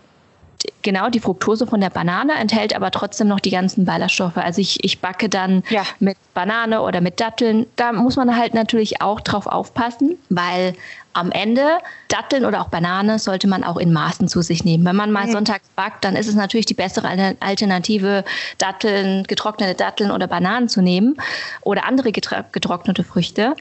[0.82, 4.36] genau die Fructose von der Banane, enthält aber trotzdem noch die ganzen Ballaststoffe.
[4.36, 5.82] Also ich, ich backe dann ja.
[6.00, 7.66] mit Banane oder mit Datteln.
[7.76, 10.74] Da muss man halt natürlich auch drauf aufpassen, weil
[11.12, 11.78] am Ende
[12.08, 14.84] Datteln oder auch Banane sollte man auch in Maßen zu sich nehmen.
[14.84, 15.32] Wenn man mal mhm.
[15.32, 17.08] sonntags backt, dann ist es natürlich die bessere
[17.40, 18.24] Alternative,
[18.58, 21.16] Datteln, getrocknete Datteln oder Bananen zu nehmen
[21.62, 23.54] oder andere getrocknete Früchte.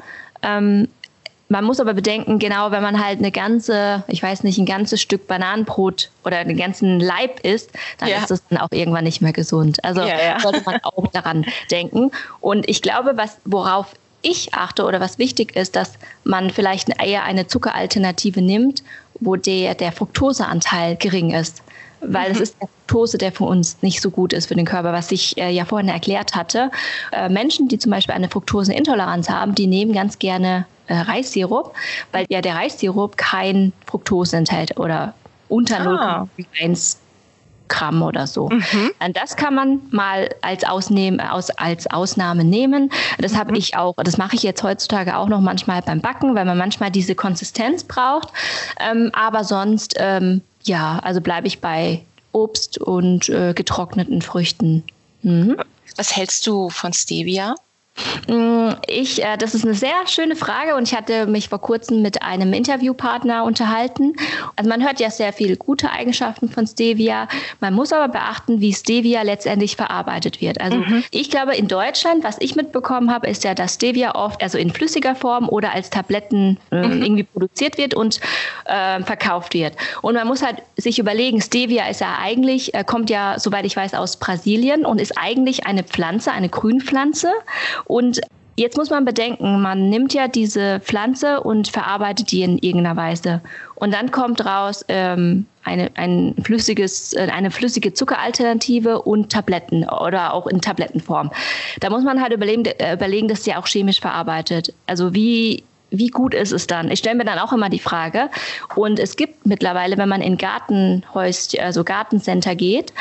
[0.43, 0.87] Ähm,
[1.49, 5.01] man muss aber bedenken, genau, wenn man halt eine ganze, ich weiß nicht, ein ganzes
[5.01, 8.17] Stück Bananenbrot oder einen ganzen Leib isst, dann ja.
[8.17, 9.83] ist das dann auch irgendwann nicht mehr gesund.
[9.83, 10.39] Also ja, ja.
[10.39, 12.11] sollte man auch daran denken.
[12.41, 15.93] Und ich glaube, was, worauf ich achte oder was wichtig ist, dass
[16.23, 18.83] man vielleicht eher eine Zuckeralternative nimmt,
[19.19, 21.63] wo der, der Fructoseanteil gering ist
[22.01, 22.35] weil mhm.
[22.35, 25.11] es ist der Fructose, der für uns nicht so gut ist für den Körper, was
[25.11, 26.71] ich äh, ja vorhin erklärt hatte.
[27.11, 31.73] Äh, Menschen, die zum Beispiel eine Fructoseintoleranz haben, die nehmen ganz gerne äh, Reissirup,
[32.11, 35.13] weil ja der Reissirup kein Fructose enthält oder
[35.49, 36.27] unter ah.
[36.37, 36.97] 0,1
[37.67, 38.49] Gramm oder so.
[38.49, 38.91] Mhm.
[39.13, 42.91] Das kann man mal als, Ausnehm, aus, als Ausnahme nehmen.
[43.17, 43.37] Das mhm.
[43.37, 46.57] habe ich auch, das mache ich jetzt heutzutage auch noch manchmal beim Backen, weil man
[46.57, 48.29] manchmal diese Konsistenz braucht.
[48.79, 54.83] Ähm, aber sonst, ähm, ja, also bleibe ich bei Obst und äh, getrockneten Früchten.
[55.23, 55.57] Mhm.
[55.95, 57.55] Was hältst du von Stevia?
[58.27, 62.01] Mm, ich, äh, das ist eine sehr schöne Frage und ich hatte mich vor kurzem
[62.01, 64.13] mit einem Interviewpartner unterhalten.
[64.55, 67.27] Also man hört ja sehr viele gute Eigenschaften von Stevia.
[67.59, 70.61] Man muss aber beachten, wie Stevia letztendlich verarbeitet wird.
[70.61, 71.03] Also mhm.
[71.11, 74.71] ich glaube, in Deutschland, was ich mitbekommen habe, ist ja, dass Stevia oft also in
[74.71, 77.01] flüssiger Form oder als Tabletten äh, mhm.
[77.01, 78.19] irgendwie produziert wird und
[78.65, 79.73] äh, verkauft wird.
[80.01, 83.75] Und man muss halt sich überlegen, Stevia ist ja eigentlich, äh, kommt ja, soweit ich
[83.75, 87.31] weiß, aus Brasilien und ist eigentlich eine Pflanze, eine Grünpflanze.
[87.87, 88.21] Und
[88.59, 93.39] Jetzt muss man bedenken, man nimmt ja diese Pflanze und verarbeitet die in irgendeiner Weise.
[93.75, 100.33] Und dann kommt raus ähm, eine, ein flüssiges, äh, eine flüssige Zuckeralternative und Tabletten oder
[100.33, 101.29] auch in Tablettenform.
[101.81, 104.73] Da muss man halt überlegen, äh, überlegen dass sie auch chemisch verarbeitet.
[104.87, 106.91] Also wie wie gut ist es dann?
[106.91, 108.29] Ich stelle mir dann auch immer die Frage.
[108.75, 112.91] Und es gibt mittlerweile, wenn man in Gartenhäuschen, also Gartencenter geht,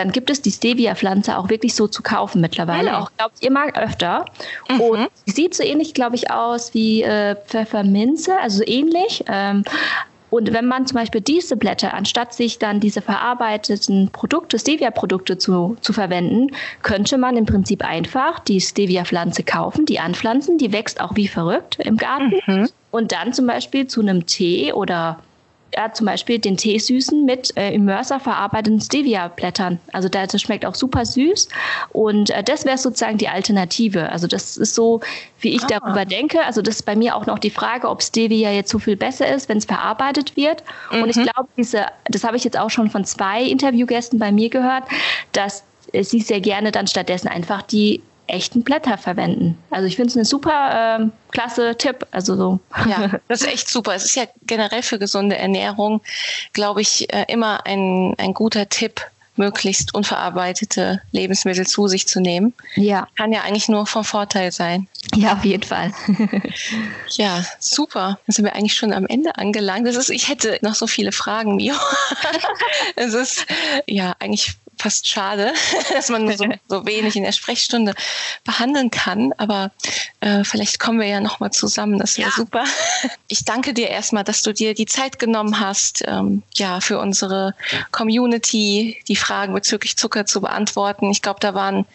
[0.00, 2.90] dann gibt es die Stevia-Pflanze auch wirklich so zu kaufen mittlerweile.
[2.90, 2.96] Mhm.
[2.96, 4.24] Auch, glaube ich, immer öfter.
[4.70, 4.80] Mhm.
[4.80, 9.24] Und sie sieht so ähnlich, glaube ich, aus wie äh, Pfefferminze, also so ähnlich.
[9.28, 9.62] Ähm,
[10.30, 15.76] und wenn man zum Beispiel diese Blätter, anstatt sich dann diese verarbeiteten Produkte, Stevia-Produkte zu,
[15.82, 21.14] zu verwenden, könnte man im Prinzip einfach die Stevia-Pflanze kaufen, die anpflanzen, die wächst auch
[21.14, 22.40] wie verrückt im Garten.
[22.46, 22.68] Mhm.
[22.90, 25.18] Und dann zum Beispiel zu einem Tee oder
[25.74, 29.78] ja, zum Beispiel den Teesüßen mit äh, Immerser verarbeiteten Stevia-Blättern.
[29.92, 31.48] Also das schmeckt auch super süß
[31.90, 34.10] und äh, das wäre sozusagen die Alternative.
[34.10, 35.00] Also das ist so,
[35.40, 35.78] wie ich ah.
[35.78, 36.44] darüber denke.
[36.44, 39.32] Also das ist bei mir auch noch die Frage, ob Stevia jetzt so viel besser
[39.32, 40.62] ist, wenn es verarbeitet wird.
[40.90, 41.02] Mhm.
[41.02, 41.24] Und ich mhm.
[41.24, 44.84] glaube, diese, das habe ich jetzt auch schon von zwei Interviewgästen bei mir gehört,
[45.32, 49.58] dass äh, sie sehr gerne dann stattdessen einfach die echten Blätter verwenden.
[49.70, 52.06] Also ich finde es eine super ähm, klasse Tipp.
[52.10, 52.60] Also so.
[52.88, 53.94] Ja, das ist echt super.
[53.94, 56.00] Es ist ja generell für gesunde Ernährung,
[56.52, 59.02] glaube ich, äh, immer ein, ein guter Tipp,
[59.36, 62.52] möglichst unverarbeitete Lebensmittel zu sich zu nehmen.
[62.74, 63.08] Ja.
[63.16, 64.86] Kann ja eigentlich nur von Vorteil sein.
[65.14, 65.92] Ja, auf jeden Fall.
[67.08, 68.18] ja, super.
[68.26, 69.86] Dann sind wir eigentlich schon am Ende angelangt.
[69.86, 71.74] Das ist, ich hätte noch so viele Fragen, Mio.
[72.96, 73.46] es ist
[73.86, 75.52] ja eigentlich fast schade,
[75.92, 77.94] dass man nur so, so, wenig in der Sprechstunde
[78.44, 79.32] behandeln kann.
[79.36, 79.70] Aber
[80.20, 81.98] äh, vielleicht kommen wir ja nochmal zusammen.
[81.98, 82.34] Das wäre ja.
[82.34, 82.64] super.
[83.32, 87.54] Ich danke dir erstmal, dass du dir die Zeit genommen hast, ähm, ja, für unsere
[87.92, 91.10] Community die Fragen bezüglich Zucker zu beantworten.
[91.10, 91.86] Ich glaube, da waren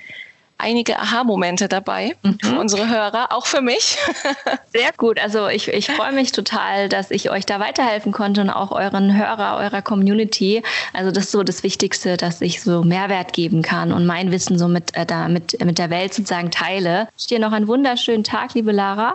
[0.58, 2.38] einige Aha-Momente dabei mhm.
[2.42, 3.98] für unsere Hörer, auch für mich.
[4.74, 5.20] Sehr gut.
[5.20, 9.18] Also ich, ich freue mich total, dass ich euch da weiterhelfen konnte und auch euren
[9.18, 10.64] Hörer, eurer Community.
[10.94, 14.58] Also das ist so das Wichtigste, dass ich so Mehrwert geben kann und mein Wissen
[14.58, 17.10] so mit, äh, da, mit, mit der Welt sozusagen teile.
[17.18, 19.14] Ich dir noch einen wunderschönen Tag, liebe Lara.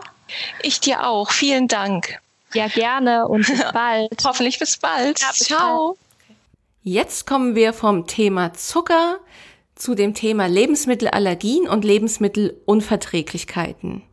[0.61, 1.31] Ich dir auch.
[1.31, 2.19] Vielen Dank.
[2.53, 4.11] Ja, gerne und bis bald.
[4.23, 5.19] Hoffentlich bis bald.
[5.19, 5.87] Ja, bis Ciao.
[5.87, 5.99] Bald.
[6.83, 9.19] Jetzt kommen wir vom Thema Zucker
[9.81, 14.03] zu dem Thema Lebensmittelallergien und Lebensmittelunverträglichkeiten.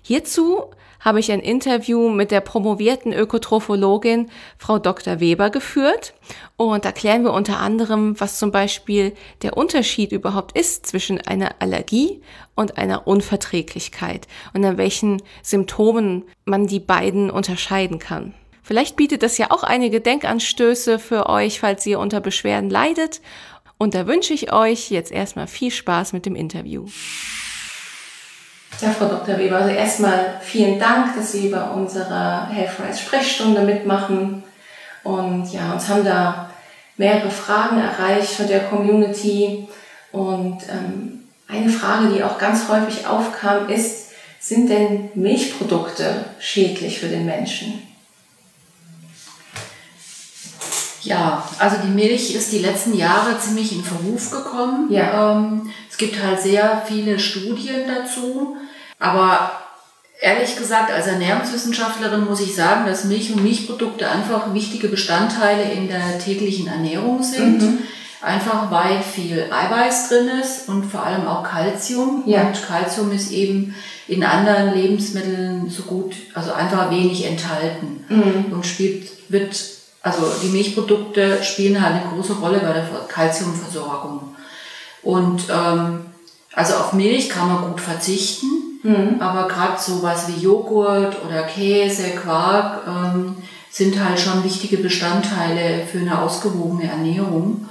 [0.00, 5.20] Hierzu habe ich ein Interview mit der promovierten Ökotrophologin Frau Dr.
[5.20, 6.14] Weber geführt
[6.56, 12.22] und erklären wir unter anderem, was zum Beispiel der Unterschied überhaupt ist zwischen einer Allergie
[12.54, 18.32] und einer Unverträglichkeit und an welchen Symptomen man die beiden unterscheiden kann.
[18.64, 23.20] Vielleicht bietet das ja auch einige Denkanstöße für euch, falls ihr unter Beschwerden leidet
[23.82, 26.86] und da wünsche ich euch jetzt erstmal viel Spaß mit dem Interview.
[28.80, 29.36] Ja, Frau Dr.
[29.38, 34.44] Weber, also erstmal vielen Dank, dass Sie bei unserer Healthrise Sprechstunde mitmachen.
[35.02, 36.48] Und ja, uns haben da
[36.96, 39.66] mehrere Fragen erreicht von der Community.
[40.12, 47.08] Und ähm, eine Frage, die auch ganz häufig aufkam, ist, sind denn Milchprodukte schädlich für
[47.08, 47.82] den Menschen?
[51.04, 54.92] Ja, also die Milch ist die letzten Jahre ziemlich in Verruf gekommen.
[54.92, 55.32] Ja.
[55.32, 58.56] Ähm, es gibt halt sehr viele Studien dazu.
[58.98, 59.50] Aber
[60.20, 65.88] ehrlich gesagt, als Ernährungswissenschaftlerin muss ich sagen, dass Milch und Milchprodukte einfach wichtige Bestandteile in
[65.88, 67.62] der täglichen Ernährung sind.
[67.62, 67.78] Mhm.
[68.22, 72.22] Einfach weil viel Eiweiß drin ist und vor allem auch Kalzium.
[72.26, 72.42] Ja.
[72.46, 73.74] Und Kalzium ist eben
[74.06, 78.52] in anderen Lebensmitteln so gut, also einfach wenig enthalten mhm.
[78.52, 79.56] und spielt, wird
[80.02, 84.34] also die Milchprodukte spielen halt eine große Rolle bei der Kalziumversorgung.
[85.02, 86.06] Und ähm,
[86.54, 89.16] also auf Milch kann man gut verzichten, mhm.
[89.20, 93.36] aber gerade sowas wie Joghurt oder Käse, Quark ähm,
[93.70, 97.68] sind halt schon wichtige Bestandteile für eine ausgewogene Ernährung.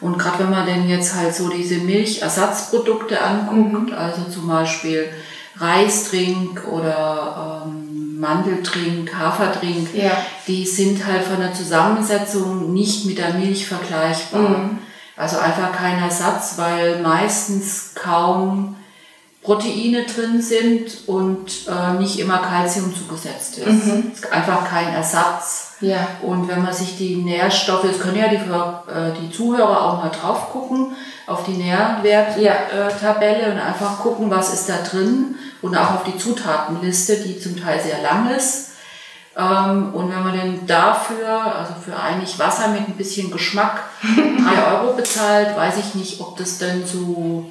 [0.00, 3.94] Und gerade wenn man denn jetzt halt so diese Milchersatzprodukte anguckt, mhm.
[3.94, 5.08] also zum Beispiel
[5.56, 7.79] Reisdrink oder ähm,
[8.20, 10.12] Mandeltrink, Haferdrink, ja.
[10.46, 14.48] die sind halt von der Zusammensetzung nicht mit der Milch vergleichbar.
[14.48, 14.78] Mhm.
[15.16, 18.76] Also einfach kein Ersatz, weil meistens kaum
[19.42, 23.86] Proteine drin sind und äh, nicht immer Kalzium zugesetzt ist.
[23.86, 24.12] Mhm.
[24.12, 25.76] ist einfach kein Ersatz.
[25.80, 26.06] Ja.
[26.20, 30.10] Und wenn man sich die Nährstoffe, jetzt können ja die, äh, die Zuhörer auch mal
[30.10, 30.92] drauf gucken,
[31.26, 33.48] auf die Nährwerttabelle ja.
[33.48, 37.58] äh, und einfach gucken, was ist da drin und auch auf die Zutatenliste, die zum
[37.58, 38.72] Teil sehr lang ist.
[39.38, 44.72] Ähm, und wenn man denn dafür, also für eigentlich Wasser mit ein bisschen Geschmack, drei
[44.74, 47.50] Euro bezahlt, weiß ich nicht, ob das denn so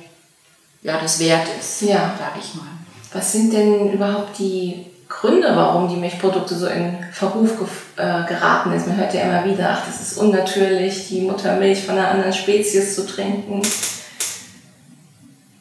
[0.81, 2.15] ja, das wert ist, ja.
[2.17, 2.65] sage ich mal.
[3.13, 7.51] Was sind denn überhaupt die Gründe, warum die Milchprodukte so in Verruf
[7.95, 8.87] äh, geraten ist?
[8.87, 12.95] Man hört ja immer wieder, ach, das ist unnatürlich, die Muttermilch von einer anderen Spezies
[12.95, 13.61] zu trinken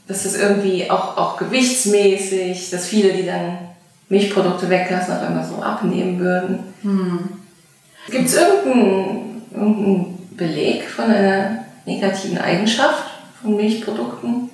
[0.09, 3.59] dass das irgendwie auch, auch gewichtsmäßig, dass viele, die dann
[4.09, 6.61] Milchprodukte weglassen, auch immer so abnehmen würden.
[6.83, 7.29] Hm.
[8.11, 13.05] Gibt es irgendeinen, irgendeinen Beleg von einer negativen Eigenschaft
[13.41, 14.51] von Milchprodukten?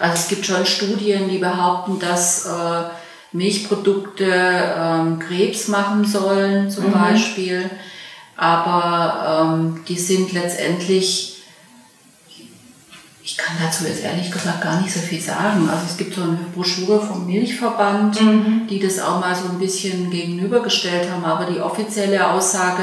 [0.00, 2.84] Also es gibt schon Studien, die behaupten, dass äh,
[3.32, 6.92] Milchprodukte ähm, Krebs machen sollen zum mhm.
[6.92, 7.70] Beispiel,
[8.36, 11.36] aber ähm, die sind letztendlich
[13.22, 15.68] ich kann dazu jetzt ehrlich gesagt gar nicht so viel sagen.
[15.70, 18.66] Also es gibt so eine Broschüre vom Milchverband, mhm.
[18.68, 21.24] die das auch mal so ein bisschen gegenübergestellt haben.
[21.24, 22.82] Aber die offizielle Aussage,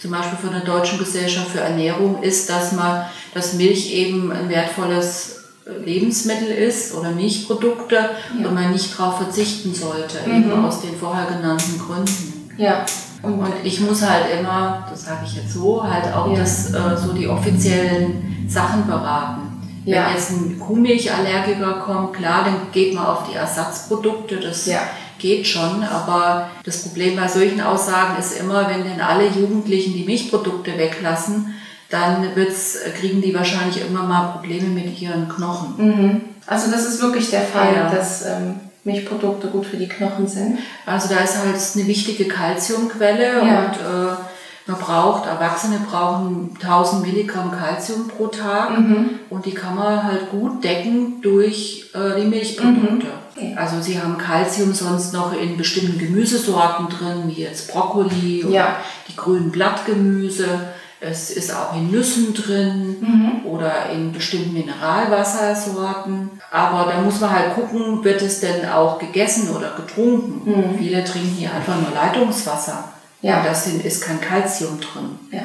[0.00, 4.48] zum Beispiel von der Deutschen Gesellschaft für Ernährung, ist, dass man, dass Milch eben ein
[4.48, 5.37] wertvolles
[5.84, 8.48] Lebensmittel ist oder Milchprodukte ja.
[8.48, 10.36] und man nicht darauf verzichten sollte, mhm.
[10.36, 12.50] eben aus den vorher genannten Gründen.
[12.56, 12.84] Ja.
[13.22, 16.38] Und, und ich muss halt immer, das sage ich jetzt so, halt auch ja.
[16.38, 19.42] das, äh, so die offiziellen Sachen beraten.
[19.84, 20.06] Ja.
[20.06, 24.80] Wenn jetzt ein Kuhmilchallergiker kommt, klar, dann geht man auf die Ersatzprodukte, das ja.
[25.18, 25.82] geht schon.
[25.82, 31.54] Aber das Problem bei solchen Aussagen ist immer, wenn denn alle Jugendlichen die Milchprodukte weglassen,
[31.90, 35.74] dann wird's, kriegen die wahrscheinlich immer mal Probleme mit ihren Knochen.
[35.78, 36.20] Mhm.
[36.46, 37.90] Also das ist wirklich der Fall, ja.
[37.90, 40.58] dass ähm, Milchprodukte gut für die Knochen sind.
[40.86, 44.16] Also da ist halt eine wichtige Kalziumquelle und äh,
[44.66, 49.10] Man braucht, Erwachsene brauchen 1000 Milligramm Kalzium pro Tag Mhm.
[49.30, 53.06] und die kann man halt gut decken durch äh, die Milchprodukte.
[53.34, 53.54] Okay.
[53.56, 58.76] Also sie haben Kalzium sonst noch in bestimmten Gemüsesorten drin, wie jetzt Brokkoli oder Ja.
[59.08, 60.46] die grünen Blattgemüse.
[61.00, 63.46] Es ist auch in Nüssen drin Mhm.
[63.46, 66.30] oder in bestimmten Mineralwassersorten.
[66.50, 70.76] Aber da muss man halt gucken, wird es denn auch gegessen oder getrunken.
[70.78, 72.84] Viele trinken hier einfach nur Leitungswasser.
[73.22, 73.28] Mhm.
[73.28, 73.38] Ja.
[73.38, 75.18] Und da ist kein Kalzium drin.
[75.30, 75.42] Ja.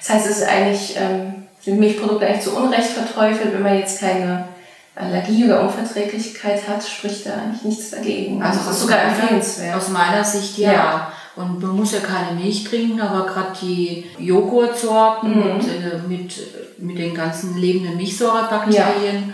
[0.00, 4.00] Das heißt, es ist eigentlich, ähm, sind Milchprodukte eigentlich zu Unrecht verteufelt, wenn man jetzt
[4.00, 4.48] keine
[4.94, 8.42] Allergie oder Unverträglichkeit hat, spricht da eigentlich nichts dagegen.
[8.42, 9.76] Also, es ist aus sogar empfehlenswert.
[9.76, 10.72] Aus meiner Sicht ja.
[10.72, 11.12] Ja.
[11.38, 15.56] Und man muss ja keine Milch trinken, aber gerade die Joghurtsorten Mhm.
[15.56, 16.34] mit, äh, mit,
[16.78, 19.32] mit den ganzen lebenden Milchsäurebakterien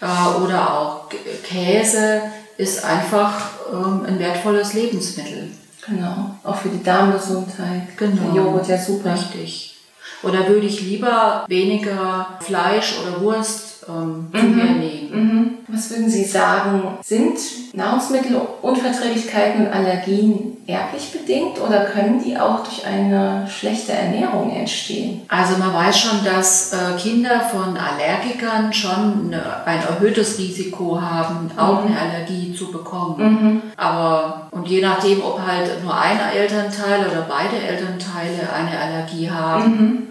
[0.00, 1.08] äh, oder auch
[1.44, 2.22] Käse
[2.56, 5.50] ist einfach ähm, ein wertvolles Lebensmittel.
[5.86, 6.30] Genau.
[6.44, 7.96] Auch für die Darmgesundheit.
[7.96, 8.32] Genau.
[8.32, 9.14] Der Joghurt ja super.
[9.14, 9.76] Richtig.
[10.22, 15.10] Oder würde ich lieber weniger Fleisch oder Wurst ähm, zu mir nehmen?
[15.12, 15.50] Mhm.
[15.68, 17.38] Was würden Sie sagen, sind
[17.74, 25.22] Nahrungsmittelunverträglichkeiten und Allergien erblich bedingt oder können die auch durch eine schlechte Ernährung entstehen?
[25.28, 31.84] Also man weiß schon, dass äh, Kinder von Allergikern schon ein erhöhtes Risiko haben, auch
[31.84, 33.62] eine Allergie zu bekommen.
[33.76, 40.08] Aber und je nachdem, ob halt nur ein Elternteil oder beide Elternteile eine Allergie haben,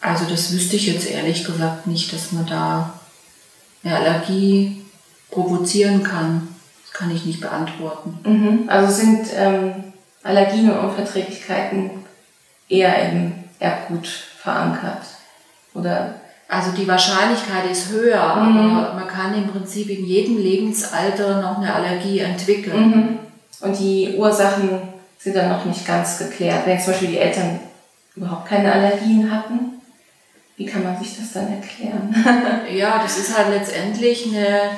[0.00, 2.97] also das wüsste ich jetzt ehrlich gesagt nicht, dass man da
[3.84, 4.84] eine Allergie
[5.30, 6.48] provozieren kann.
[6.84, 8.18] Das kann ich nicht beantworten.
[8.24, 8.68] Mhm.
[8.68, 9.72] Also sind ähm,
[10.22, 11.90] Allergien und Unverträglichkeiten
[12.68, 15.02] eher im Erbgut verankert?
[15.74, 16.14] Oder
[16.48, 21.74] Also die Wahrscheinlichkeit ist höher, aber man kann im Prinzip in jedem Lebensalter noch eine
[21.74, 22.90] Allergie entwickeln.
[22.90, 23.18] Mhm.
[23.60, 24.70] Und die Ursachen
[25.18, 26.66] sind dann noch nicht ganz geklärt.
[26.66, 27.60] Wenn zum Beispiel die Eltern
[28.14, 29.77] überhaupt keine Allergien hatten,
[30.58, 32.14] wie kann man sich das dann erklären?
[32.76, 34.70] Ja, das ist halt letztendlich eine,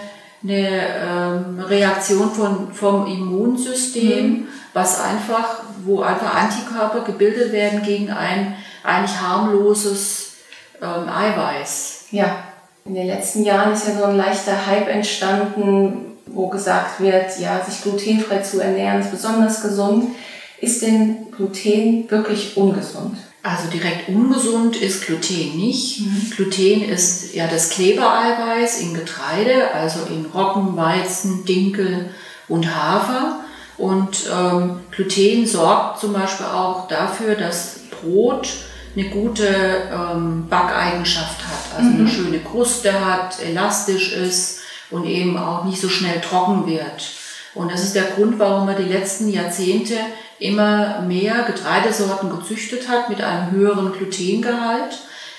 [0.44, 8.54] eine ähm, Reaktion von, vom Immunsystem, was einfach, wo einfach Antikörper gebildet werden gegen ein
[8.84, 10.34] eigentlich harmloses
[10.80, 12.06] ähm, Eiweiß.
[12.12, 12.44] ja,
[12.84, 17.60] in den letzten Jahren ist ja so ein leichter Hype entstanden, wo gesagt wird, ja,
[17.64, 20.14] sich glutenfrei zu ernähren ist besonders gesund.
[20.60, 23.16] Ist denn Gluten wirklich ungesund?
[23.42, 26.02] Also direkt ungesund ist Gluten nicht.
[26.36, 32.10] Gluten ist ja das Klebereiweiß in Getreide, also in Roggen, Weizen, Dinkel
[32.48, 33.40] und Hafer.
[33.78, 38.48] Und ähm, Gluten sorgt zum Beispiel auch dafür, dass Brot
[38.94, 44.60] eine gute ähm, Backeigenschaft hat, also eine schöne Kruste hat, elastisch ist
[44.90, 47.12] und eben auch nicht so schnell trocken wird.
[47.54, 49.94] Und das ist der Grund, warum man die letzten Jahrzehnte
[50.40, 54.98] immer mehr Getreidesorten gezüchtet hat mit einem höheren Glutengehalt,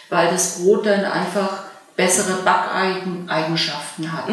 [0.09, 1.63] weil das Brot dann einfach
[1.95, 4.29] bessere Backeigenschaften hat.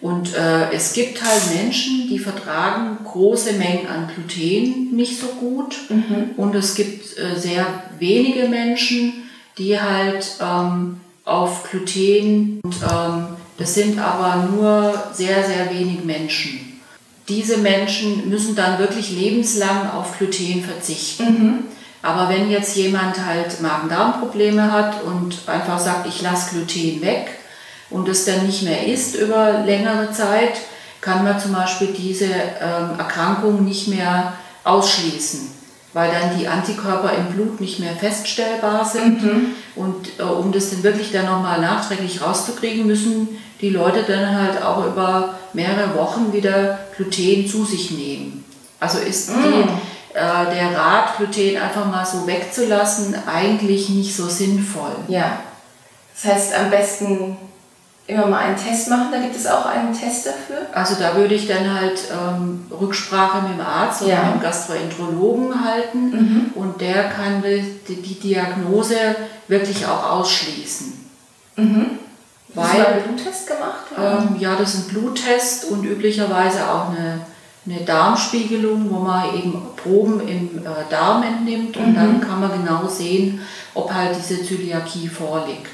[0.00, 5.76] Und äh, es gibt halt Menschen, die vertragen große Mengen an Gluten nicht so gut.
[6.36, 7.66] Und es gibt äh, sehr
[8.00, 9.28] wenige Menschen,
[9.58, 13.26] die halt ähm, auf Gluten, und, ähm,
[13.58, 16.71] das sind aber nur sehr, sehr wenig Menschen.
[17.32, 21.64] Diese Menschen müssen dann wirklich lebenslang auf Gluten verzichten.
[22.02, 27.38] Aber wenn jetzt jemand halt Magen-Darm-Probleme hat und einfach sagt, ich lasse Gluten weg
[27.88, 30.60] und es dann nicht mehr isst über längere Zeit,
[31.00, 35.50] kann man zum Beispiel diese ähm, Erkrankung nicht mehr ausschließen,
[35.94, 39.22] weil dann die Antikörper im Blut nicht mehr feststellbar sind.
[39.74, 43.28] Und äh, um das dann wirklich dann nochmal nachträglich rauszukriegen, müssen
[43.62, 48.44] die Leute dann halt auch über mehrere Wochen wieder Gluten zu sich nehmen.
[48.80, 54.96] Also ist die, äh, der Rat, Gluten einfach mal so wegzulassen, eigentlich nicht so sinnvoll.
[55.08, 55.38] Ja.
[56.14, 57.36] Das heißt, am besten
[58.08, 59.08] immer mal einen Test machen.
[59.12, 60.66] Da gibt es auch einen Test dafür.
[60.72, 64.22] Also da würde ich dann halt ähm, Rücksprache mit dem Arzt oder Ja.
[64.24, 68.96] mit dem Gastroenterologen halten und der kann die, die Diagnose
[69.48, 71.00] wirklich auch ausschließen.
[72.54, 73.86] Hast du Weil einen Bluttest gemacht?
[73.98, 77.20] Ähm, ja, das ist ein Bluttest und üblicherweise auch eine,
[77.66, 82.86] eine Darmspiegelung, wo man eben Proben im äh, Darm entnimmt und dann kann man genau
[82.86, 83.40] sehen,
[83.74, 85.68] ob halt diese Zöliakie vorliegt.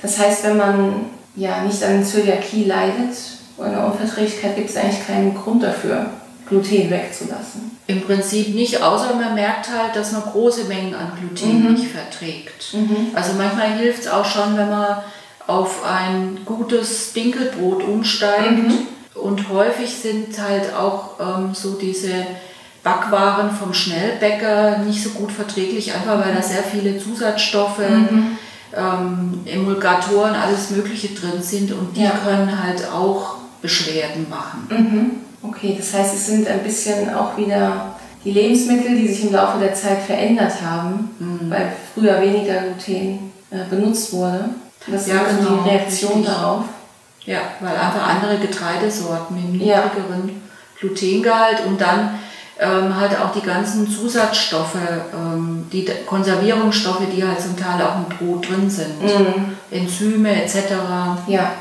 [0.00, 3.16] Das heißt, wenn man ja nicht an Zöliakie leidet
[3.56, 6.06] oder Unverträglichkeit, gibt es eigentlich keinen Grund dafür,
[6.48, 7.78] Gluten wegzulassen.
[7.86, 12.74] Im Prinzip nicht, außer man merkt halt, dass man große Mengen an Gluten nicht verträgt.
[13.14, 14.98] Also manchmal hilft es auch schon, wenn man
[15.46, 18.72] auf ein gutes Dinkelbrot umsteigt.
[19.14, 22.12] Und häufig sind halt auch ähm, so diese
[22.82, 28.38] Backwaren vom Schnellbäcker nicht so gut verträglich, einfach weil da sehr viele Zusatzstoffe, mhm.
[28.74, 32.10] ähm, Emulgatoren, alles Mögliche drin sind und die ja.
[32.10, 34.66] können halt auch Beschwerden machen.
[34.70, 35.10] Mhm.
[35.48, 39.58] Okay, das heißt, es sind ein bisschen auch wieder die Lebensmittel, die sich im Laufe
[39.58, 41.50] der Zeit verändert haben, mhm.
[41.50, 44.50] weil früher weniger Gluten äh, benutzt wurde.
[44.86, 46.34] Das ja, ist genau, die Reaktion richtig.
[46.34, 46.64] darauf.
[47.24, 50.34] Ja, weil einfach andere Getreidesorten mit niedrigeren ja.
[50.80, 52.18] Glutengehalt und dann
[52.58, 54.76] ähm, halt auch die ganzen Zusatzstoffe,
[55.14, 59.56] ähm, die Konservierungsstoffe, die halt zum Teil auch im Brot drin sind, mhm.
[59.70, 60.72] Enzyme etc.
[61.28, 61.52] Ja.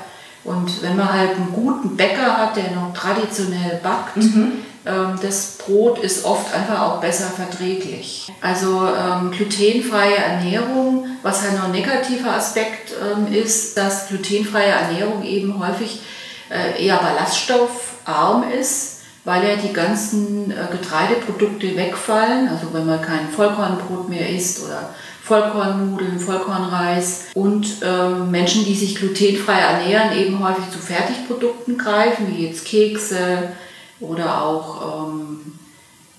[0.44, 4.54] Und wenn man halt einen guten Bäcker hat, der noch traditionell backt, mhm.
[4.86, 8.32] Ähm, das Brot ist oft einfach auch besser verträglich.
[8.42, 15.24] Also ähm, glutenfreie Ernährung, was halt noch ein negativer Aspekt ähm, ist, dass glutenfreie Ernährung
[15.24, 16.02] eben häufig
[16.50, 23.30] äh, eher ballaststoffarm ist weil ja die ganzen äh, Getreideprodukte wegfallen, also wenn man kein
[23.30, 24.90] Vollkornbrot mehr isst oder
[25.24, 32.48] Vollkornnudeln, Vollkornreis und ähm, Menschen, die sich glutenfrei ernähren, eben häufig zu Fertigprodukten greifen, wie
[32.48, 33.52] jetzt Kekse
[34.02, 35.60] oder auch ähm,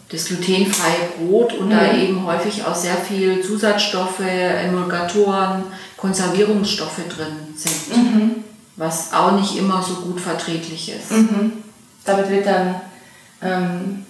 [0.09, 1.71] das glutenfreie Brot und mhm.
[1.71, 5.65] da eben häufig auch sehr viel Zusatzstoffe, Emulgatoren,
[5.97, 8.45] Konservierungsstoffe drin sind, mhm.
[8.77, 11.13] was auch nicht immer so gut verträglich ist.
[11.13, 11.53] Mhm.
[12.05, 12.75] Damit wird dann
[13.41, 14.07] ähm,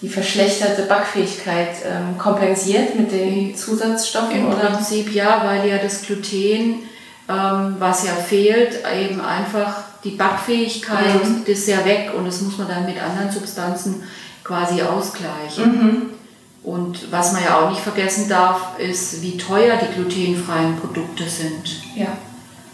[0.00, 4.36] die verschlechterte Backfähigkeit ähm, kompensiert mit den Zusatzstoffen?
[4.36, 4.70] Im oder?
[4.70, 6.82] Prinzip ja, weil ja das Gluten,
[7.28, 11.42] ähm, was ja fehlt, eben einfach die Backfähigkeit mhm.
[11.46, 14.02] ist ja weg und das muss man dann mit anderen Substanzen
[14.42, 15.64] quasi ausgleichen.
[15.64, 16.02] Mhm.
[16.62, 21.82] Und was man ja auch nicht vergessen darf, ist, wie teuer die glutenfreien Produkte sind.
[21.94, 22.08] Ja,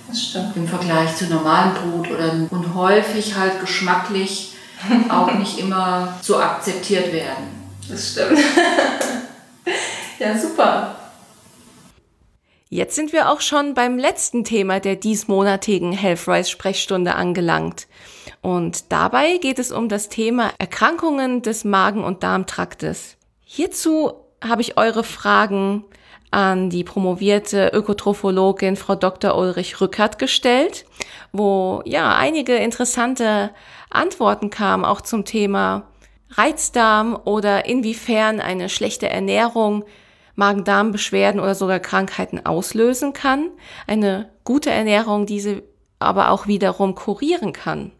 [0.08, 0.56] das stimmt.
[0.56, 4.54] Im Vergleich zu normalen Brot oder und häufig halt geschmacklich
[5.08, 7.44] auch nicht immer so akzeptiert werden.
[7.88, 8.38] Das stimmt.
[10.18, 10.96] ja, super.
[12.74, 17.86] Jetzt sind wir auch schon beim letzten Thema der diesmonatigen Healthrise Sprechstunde angelangt.
[18.42, 23.16] Und dabei geht es um das Thema Erkrankungen des Magen- und Darmtraktes.
[23.44, 25.84] Hierzu habe ich eure Fragen
[26.32, 29.38] an die promovierte Ökotrophologin Frau Dr.
[29.38, 30.84] Ulrich Rückert gestellt,
[31.30, 33.50] wo ja einige interessante
[33.88, 35.92] Antworten kamen, auch zum Thema
[36.30, 39.84] Reizdarm oder inwiefern eine schlechte Ernährung
[40.36, 43.50] Magen-Darm-Beschwerden oder sogar Krankheiten auslösen kann,
[43.86, 45.62] eine gute Ernährung diese
[45.98, 47.92] aber auch wiederum kurieren kann.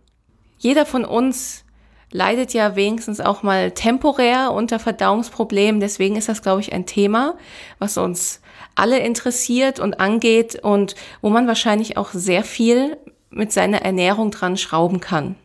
[0.58, 1.64] Jeder von uns
[2.10, 7.36] leidet ja wenigstens auch mal temporär unter Verdauungsproblemen, deswegen ist das, glaube ich, ein Thema,
[7.78, 8.40] was uns
[8.76, 12.96] alle interessiert und angeht und wo man wahrscheinlich auch sehr viel
[13.30, 15.36] mit seiner Ernährung dran schrauben kann.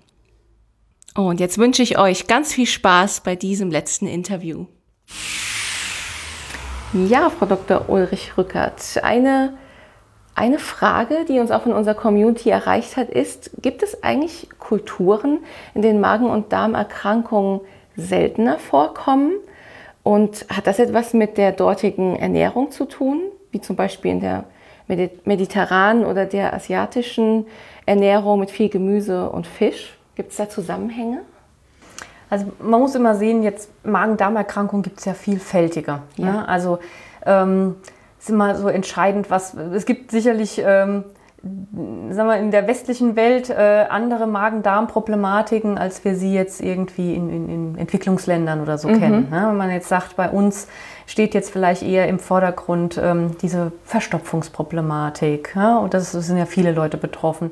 [1.16, 4.68] Und jetzt wünsche ich euch ganz viel Spaß bei diesem letzten Interview.
[6.92, 7.88] Ja, Frau Dr.
[7.88, 9.54] Ulrich Rückert, eine,
[10.34, 15.38] eine Frage, die uns auch in unserer Community erreicht hat, ist, gibt es eigentlich Kulturen,
[15.76, 17.62] in denen Magen- und Darmerkrankungen
[17.96, 19.34] seltener vorkommen?
[20.02, 23.22] Und hat das etwas mit der dortigen Ernährung zu tun,
[23.52, 24.46] wie zum Beispiel in der
[25.26, 27.46] mediterranen oder der asiatischen
[27.86, 29.96] Ernährung mit viel Gemüse und Fisch?
[30.16, 31.22] Gibt es da Zusammenhänge?
[32.30, 36.04] Also man muss immer sehen, jetzt Magen-Darm-Erkrankungen gibt es ja vielfältiger.
[36.16, 36.26] Ja.
[36.26, 36.48] Ne?
[36.48, 36.80] Also
[37.26, 37.76] ähm,
[38.20, 41.04] ist immer so entscheidend, was es gibt sicherlich ähm,
[41.42, 47.30] sagen wir, in der westlichen Welt äh, andere Magen-Darm-Problematiken, als wir sie jetzt irgendwie in,
[47.30, 49.00] in, in Entwicklungsländern oder so mhm.
[49.00, 49.28] kennen.
[49.30, 49.46] Ne?
[49.48, 50.68] Wenn man jetzt sagt, bei uns
[51.08, 55.54] steht jetzt vielleicht eher im Vordergrund ähm, diese Verstopfungsproblematik.
[55.56, 55.78] Ja?
[55.78, 57.52] Und das, das, sind ja viele Leute betroffen.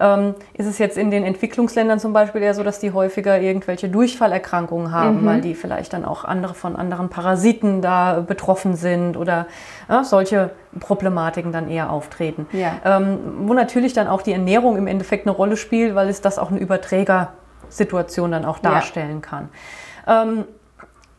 [0.00, 3.88] Ähm, ist es jetzt in den Entwicklungsländern zum Beispiel eher so, dass die häufiger irgendwelche
[3.88, 5.26] Durchfallerkrankungen haben, mhm.
[5.26, 9.46] weil die vielleicht dann auch andere von anderen Parasiten da betroffen sind oder
[9.88, 12.46] ja, solche Problematiken dann eher auftreten.
[12.52, 12.76] Ja.
[12.84, 16.38] Ähm, wo natürlich dann auch die Ernährung im Endeffekt eine Rolle spielt, weil es das
[16.38, 19.28] auch eine Überträgersituation dann auch darstellen ja.
[19.28, 19.48] kann.
[20.06, 20.44] Ähm,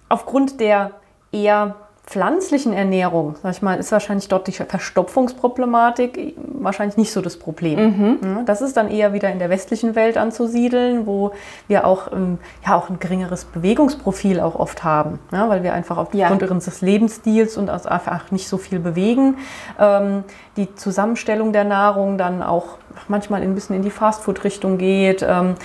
[0.07, 0.91] aufgrund der
[1.31, 1.75] eher
[2.09, 8.17] pflanzlichen Ernährung, sag ich mal, ist wahrscheinlich dort die Verstopfungsproblematik wahrscheinlich nicht so das Problem.
[8.19, 8.45] Mhm.
[8.47, 11.33] Das ist dann eher wieder in der westlichen Welt anzusiedeln, wo
[11.67, 15.97] wir auch, ähm, ja, auch ein geringeres Bewegungsprofil auch oft haben, ja, weil wir einfach
[15.97, 16.47] aufgrund ja.
[16.49, 19.37] unseres Lebensstils und einfach nicht so viel bewegen.
[19.79, 20.23] Ähm,
[20.57, 25.23] die Zusammenstellung der Nahrung dann auch manchmal ein bisschen in die Fastfood-Richtung geht.
[25.27, 25.55] Ähm,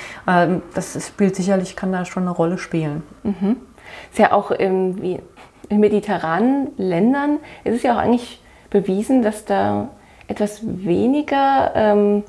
[0.75, 3.03] das spielt sicherlich, kann da schon eine Rolle spielen.
[3.23, 3.57] Mhm.
[4.11, 5.21] Ist ja auch irgendwie
[5.69, 8.41] in mediterranen Ländern ist es ja auch eigentlich
[8.71, 9.89] bewiesen, dass da
[10.29, 12.25] etwas weniger ähm,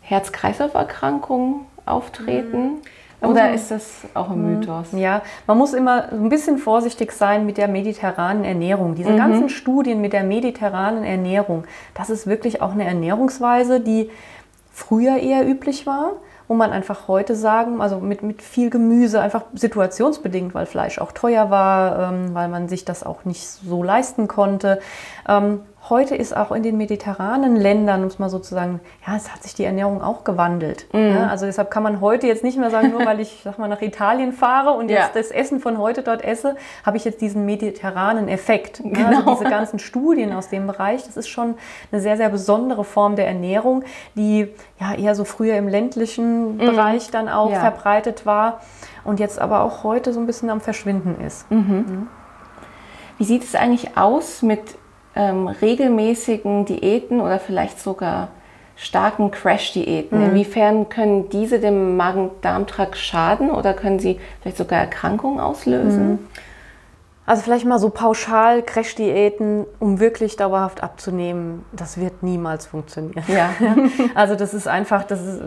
[0.00, 2.78] Herz-Kreislauf-Erkrankungen auftreten.
[3.22, 4.58] Oder ist das auch ein mhm.
[4.58, 4.88] Mythos?
[4.92, 8.94] Ja, man muss immer ein bisschen vorsichtig sein mit der mediterranen Ernährung.
[8.94, 9.16] Diese mhm.
[9.16, 11.64] ganzen Studien mit der mediterranen Ernährung,
[11.94, 14.10] das ist wirklich auch eine Ernährungsweise, die
[14.70, 16.12] früher eher üblich war
[16.48, 21.12] wo man einfach heute sagen, also mit, mit viel Gemüse, einfach situationsbedingt, weil Fleisch auch
[21.12, 24.80] teuer war, ähm, weil man sich das auch nicht so leisten konnte.
[25.28, 29.54] Ähm, Heute ist auch in den mediterranen Ländern, muss man sozusagen, ja, es hat sich
[29.54, 30.86] die Ernährung auch gewandelt.
[30.92, 31.14] Mhm.
[31.14, 33.68] Ja, also deshalb kann man heute jetzt nicht mehr sagen, nur weil ich sag mal,
[33.68, 35.20] nach Italien fahre und jetzt ja.
[35.20, 38.82] das Essen von heute dort esse, habe ich jetzt diesen mediterranen Effekt.
[38.82, 38.98] Genau.
[38.98, 41.54] Ja, also diese ganzen Studien aus dem Bereich, das ist schon
[41.92, 43.84] eine sehr, sehr besondere Form der Ernährung,
[44.16, 44.48] die
[44.80, 46.58] ja eher so früher im ländlichen mhm.
[46.58, 48.60] Bereich dann auch verbreitet war
[49.04, 51.48] und jetzt aber auch heute so ein bisschen am Verschwinden ist.
[51.50, 51.58] Mhm.
[51.58, 52.06] mhm.
[53.18, 54.76] Wie sieht es eigentlich aus mit
[55.16, 58.28] ähm, regelmäßigen Diäten oder vielleicht sogar
[58.76, 60.18] starken Crash-Diäten.
[60.18, 60.26] Mhm.
[60.26, 66.08] Inwiefern können diese dem Magen-Darm-Trakt schaden oder können sie vielleicht sogar Erkrankungen auslösen?
[66.08, 66.18] Mhm.
[67.24, 73.24] Also vielleicht mal so pauschal Crash-Diäten, um wirklich dauerhaft abzunehmen, das wird niemals funktionieren.
[73.26, 73.50] Ja.
[74.14, 75.42] also das ist einfach, das ist,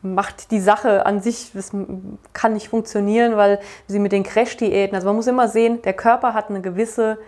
[0.00, 1.72] macht die Sache an sich, das
[2.32, 6.34] kann nicht funktionieren, weil sie mit den Crash-Diäten, also man muss immer sehen, der Körper
[6.34, 7.18] hat eine gewisse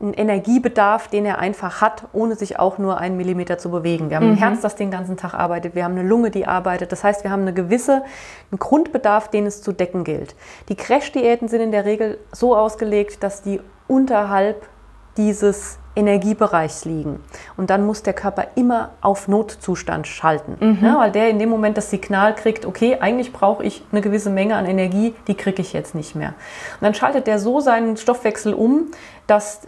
[0.00, 4.10] einen Energiebedarf, den er einfach hat, ohne sich auch nur einen Millimeter zu bewegen.
[4.10, 4.32] Wir haben mhm.
[4.32, 5.74] ein Herz, das den ganzen Tag arbeitet.
[5.74, 6.92] Wir haben eine Lunge, die arbeitet.
[6.92, 8.02] Das heißt, wir haben eine gewisse
[8.50, 10.36] einen Grundbedarf, den es zu decken gilt.
[10.68, 14.68] Die Crash-Diäten sind in der Regel so ausgelegt, dass die unterhalb
[15.16, 17.20] dieses Energiebereichs liegen.
[17.56, 20.84] Und dann muss der Körper immer auf Notzustand schalten, mhm.
[20.84, 24.28] ja, weil der in dem Moment das Signal kriegt, okay, eigentlich brauche ich eine gewisse
[24.28, 26.34] Menge an Energie, die kriege ich jetzt nicht mehr.
[26.74, 28.90] Und dann schaltet der so seinen Stoffwechsel um,
[29.26, 29.62] dass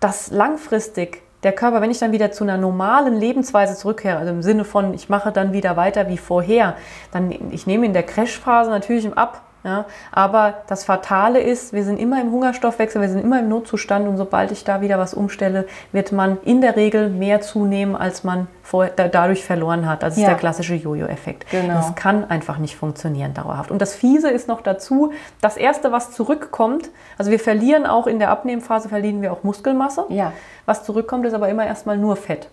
[0.00, 4.42] dass langfristig der Körper, wenn ich dann wieder zu einer normalen Lebensweise zurückkehre, also im
[4.42, 6.76] Sinne von, ich mache dann wieder weiter wie vorher,
[7.12, 12.00] dann ich nehme in der Crashphase natürlich ab, ja, aber das Fatale ist, wir sind
[12.00, 15.66] immer im Hungerstoffwechsel, wir sind immer im Notzustand und sobald ich da wieder was umstelle,
[15.92, 20.02] wird man in der Regel mehr zunehmen, als man vor, da, dadurch verloren hat.
[20.02, 20.28] Das ist ja.
[20.28, 21.50] der klassische Jojo-Effekt.
[21.50, 21.74] Genau.
[21.74, 23.70] Das kann einfach nicht funktionieren dauerhaft.
[23.70, 28.18] Und das Fiese ist noch dazu, das Erste, was zurückkommt, also wir verlieren auch in
[28.18, 30.06] der Abnehmphase, verlieren wir auch Muskelmasse.
[30.08, 30.32] Ja.
[30.64, 32.48] Was zurückkommt, ist aber immer erstmal nur Fett.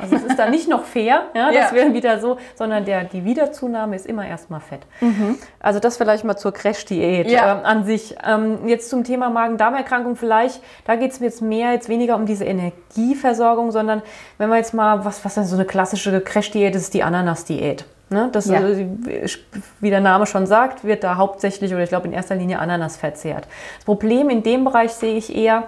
[0.00, 1.72] Also es ist dann nicht noch fair, ja, das ja.
[1.72, 4.80] wäre wieder so, sondern der, die Wiederzunahme ist immer erstmal Fett.
[5.00, 5.38] Mhm.
[5.58, 7.58] Also das vielleicht mal zur Crash-Diät ja.
[7.58, 8.16] ähm, an sich.
[8.26, 12.26] Ähm, jetzt zum Thema Magen-Darm-Erkrankung vielleicht, da geht es mir jetzt mehr, jetzt weniger um
[12.26, 14.02] diese Energieversorgung, sondern
[14.38, 17.84] wenn wir jetzt mal, was, was dann so eine klassische Crash-Diät ist, die Ananas-Diät.
[18.10, 18.28] Ne?
[18.32, 18.58] Das, ja.
[18.58, 19.38] ist,
[19.80, 22.96] wie der Name schon sagt, wird da hauptsächlich oder ich glaube in erster Linie Ananas
[22.96, 23.46] verzehrt.
[23.76, 25.64] Das Problem in dem Bereich sehe ich eher,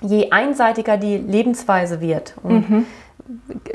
[0.00, 2.86] je einseitiger die Lebensweise wird und mhm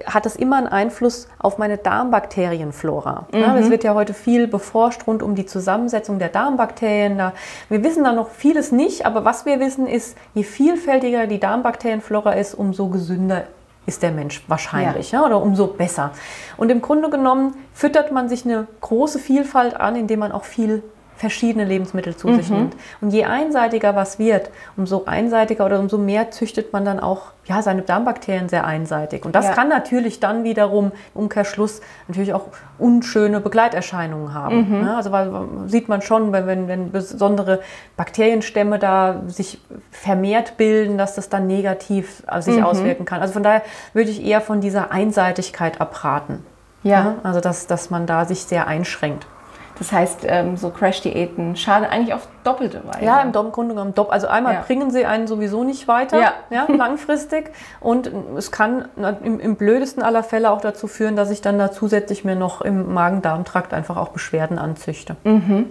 [0.05, 3.27] hat das immer einen Einfluss auf meine Darmbakterienflora.
[3.31, 3.39] Mhm.
[3.39, 7.17] Ja, es wird ja heute viel beforscht rund um die Zusammensetzung der Darmbakterien.
[7.17, 7.33] Da,
[7.69, 12.33] wir wissen da noch vieles nicht, aber was wir wissen ist, je vielfältiger die Darmbakterienflora
[12.33, 13.43] ist, umso gesünder
[13.85, 15.19] ist der Mensch wahrscheinlich ja.
[15.19, 16.11] Ja, oder umso besser.
[16.57, 20.83] Und im Grunde genommen füttert man sich eine große Vielfalt an, indem man auch viel
[21.23, 22.35] verschiedene Lebensmittel zu mhm.
[22.35, 22.75] sich nimmt.
[22.99, 27.61] Und je einseitiger was wird, umso einseitiger oder umso mehr züchtet man dann auch ja,
[27.61, 29.23] seine Darmbakterien sehr einseitig.
[29.23, 29.53] Und das ja.
[29.53, 32.47] kann natürlich dann wiederum im Umkehrschluss natürlich auch
[32.77, 34.79] unschöne Begleiterscheinungen haben.
[34.79, 34.85] Mhm.
[34.85, 35.31] Ja, also weil,
[35.67, 37.61] sieht man schon, wenn, wenn, besondere
[37.95, 39.61] Bakterienstämme da sich
[39.91, 42.65] vermehrt bilden, dass das dann negativ äh, sich mhm.
[42.65, 43.21] auswirken kann.
[43.21, 43.61] Also von daher
[43.93, 46.45] würde ich eher von dieser Einseitigkeit abraten.
[46.83, 46.91] Ja.
[46.91, 47.15] ja.
[47.23, 49.25] Also dass, dass man da sich sehr einschränkt.
[49.79, 53.05] Das heißt, ähm, so Crash-Diäten schaden eigentlich auf doppelte Weise.
[53.05, 54.13] Ja, im Grunde genommen doppelt.
[54.13, 54.61] Also einmal ja.
[54.61, 56.33] bringen sie einen sowieso nicht weiter, ja.
[56.49, 57.51] ja langfristig.
[57.79, 58.87] Und es kann
[59.23, 62.61] im, im, blödesten aller Fälle auch dazu führen, dass ich dann da zusätzlich mir noch
[62.61, 65.15] im Magen-Darm-Trakt einfach auch Beschwerden anzüchte.
[65.23, 65.67] Mhm.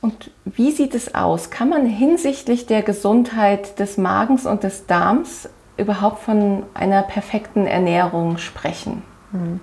[0.00, 1.50] Und wie sieht es aus?
[1.50, 8.38] Kann man hinsichtlich der Gesundheit des Magens und des Darms überhaupt von einer perfekten Ernährung
[8.38, 9.02] sprechen?
[9.32, 9.60] Mhm.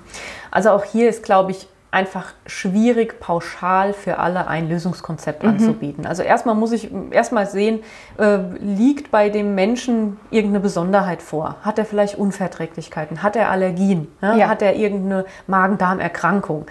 [0.52, 5.50] Also auch hier ist, glaube ich, einfach schwierig, pauschal für alle ein Lösungskonzept mhm.
[5.50, 6.06] anzubieten.
[6.06, 7.82] Also erstmal muss ich erstmal sehen,
[8.18, 11.58] äh, liegt bei dem Menschen irgendeine Besonderheit vor?
[11.62, 13.22] Hat er vielleicht Unverträglichkeiten?
[13.22, 14.08] Hat er Allergien?
[14.22, 14.36] Ja?
[14.36, 14.50] Ja.
[14.50, 16.66] Hat er irgendeine Magen-Darm-Erkrankung?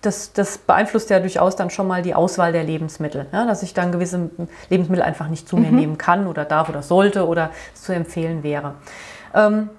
[0.00, 3.44] Das, das, beeinflusst ja durchaus dann schon mal die Auswahl der Lebensmittel, ja?
[3.44, 4.30] dass ich dann gewisse
[4.68, 5.62] Lebensmittel einfach nicht zu mhm.
[5.62, 8.74] mir nehmen kann oder darf oder sollte oder zu empfehlen wäre.
[9.34, 9.70] Ähm,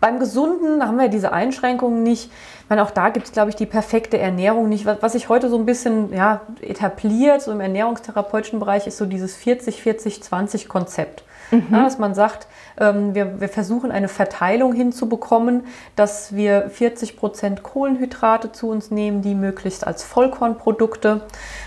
[0.00, 2.30] beim Gesunden haben wir diese Einschränkungen nicht.
[2.68, 4.86] Meine, auch da gibt es, glaube ich, die perfekte Ernährung nicht.
[4.86, 9.38] Was sich heute so ein bisschen ja, etabliert, so im ernährungstherapeutischen Bereich, ist so dieses
[9.38, 11.22] 40-40-20-Konzept.
[11.52, 11.66] Mhm.
[11.70, 12.48] Ja, dass man sagt,
[12.78, 15.64] ähm, wir, wir, versuchen eine Verteilung hinzubekommen,
[15.94, 21.20] dass wir 40 Prozent Kohlenhydrate zu uns nehmen, die möglichst als Vollkornprodukte,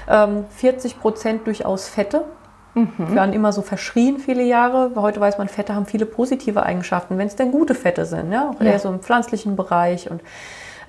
[0.09, 2.25] ähm, 40 Prozent durchaus Fette,
[2.73, 2.91] Mhm.
[2.97, 4.91] Wir waren immer so verschrien viele Jahre.
[4.95, 8.31] Heute weiß man, Fette haben viele positive Eigenschaften, wenn es denn gute Fette sind.
[8.31, 8.49] Ja?
[8.49, 8.71] Auch ja.
[8.71, 10.09] eher so im pflanzlichen Bereich.
[10.09, 10.21] Und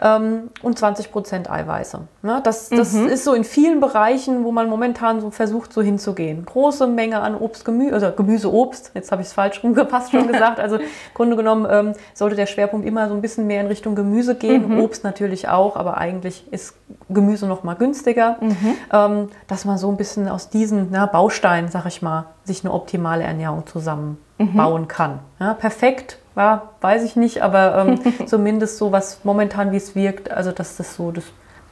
[0.00, 2.00] ähm, und 20 Prozent Eiweiße.
[2.22, 2.40] Ne?
[2.42, 3.08] Das, das mhm.
[3.08, 6.44] ist so in vielen Bereichen, wo man momentan so versucht, so hinzugehen.
[6.44, 10.26] Große Menge an Obst, Gemüse, also Gemüse, Obst, jetzt habe ich es falsch rumgepasst schon
[10.32, 10.58] gesagt.
[10.58, 13.94] Also im Grunde genommen ähm, sollte der Schwerpunkt immer so ein bisschen mehr in Richtung
[13.94, 14.68] Gemüse gehen.
[14.68, 14.80] Mhm.
[14.80, 16.74] Obst natürlich auch, aber eigentlich ist
[17.08, 18.38] Gemüse noch mal günstiger.
[18.40, 18.76] Mhm.
[18.92, 22.72] Ähm, dass man so ein bisschen aus diesen na, Bausteinen, sag ich mal, sich eine
[22.72, 24.88] optimale Ernährung zusammenbauen mhm.
[24.88, 25.18] kann.
[25.38, 30.30] Ja, perfekt ja, weiß ich nicht, aber ähm, zumindest so, was momentan wie es wirkt,
[30.30, 31.24] also dass das so das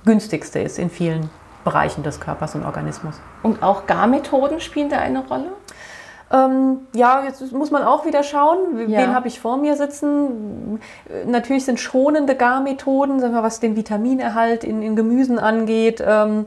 [0.04, 1.30] günstigste ist in vielen
[1.64, 3.20] Bereichen des Körpers und Organismus.
[3.42, 5.52] Und auch Garmethoden spielen da eine Rolle?
[6.30, 9.14] Ähm, ja, jetzt muss man auch wieder schauen, wen ja.
[9.14, 10.80] habe ich vor mir sitzen.
[11.26, 16.46] Natürlich sind schonende Garmethoden, sagen wir, was den Vitaminerhalt in, in Gemüsen angeht, ähm,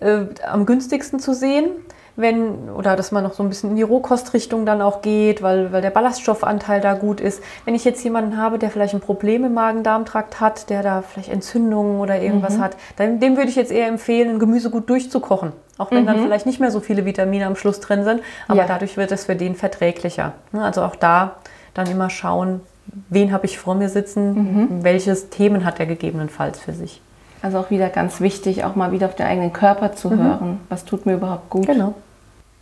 [0.00, 1.70] äh, am günstigsten zu sehen
[2.16, 5.72] wenn, oder dass man noch so ein bisschen in die Rohkostrichtung dann auch geht, weil,
[5.72, 7.42] weil der Ballaststoffanteil da gut ist.
[7.64, 11.28] Wenn ich jetzt jemanden habe, der vielleicht ein Problem im Magen-Darm-Trakt hat, der da vielleicht
[11.28, 12.62] Entzündungen oder irgendwas mhm.
[12.62, 15.52] hat, dann, dem würde ich jetzt eher empfehlen, ein Gemüse gut durchzukochen.
[15.76, 16.06] Auch wenn mhm.
[16.06, 18.66] dann vielleicht nicht mehr so viele Vitamine am Schluss drin sind, aber ja.
[18.68, 20.34] dadurch wird es für den verträglicher.
[20.52, 21.36] Ne, also auch da
[21.74, 22.60] dann immer schauen,
[23.08, 24.84] wen habe ich vor mir sitzen, mhm.
[24.84, 27.00] welches Themen hat er gegebenenfalls für sich.
[27.44, 30.18] Also auch wieder ganz wichtig, auch mal wieder auf den eigenen Körper zu mhm.
[30.18, 30.60] hören.
[30.70, 31.66] Was tut mir überhaupt gut?
[31.66, 31.92] Genau.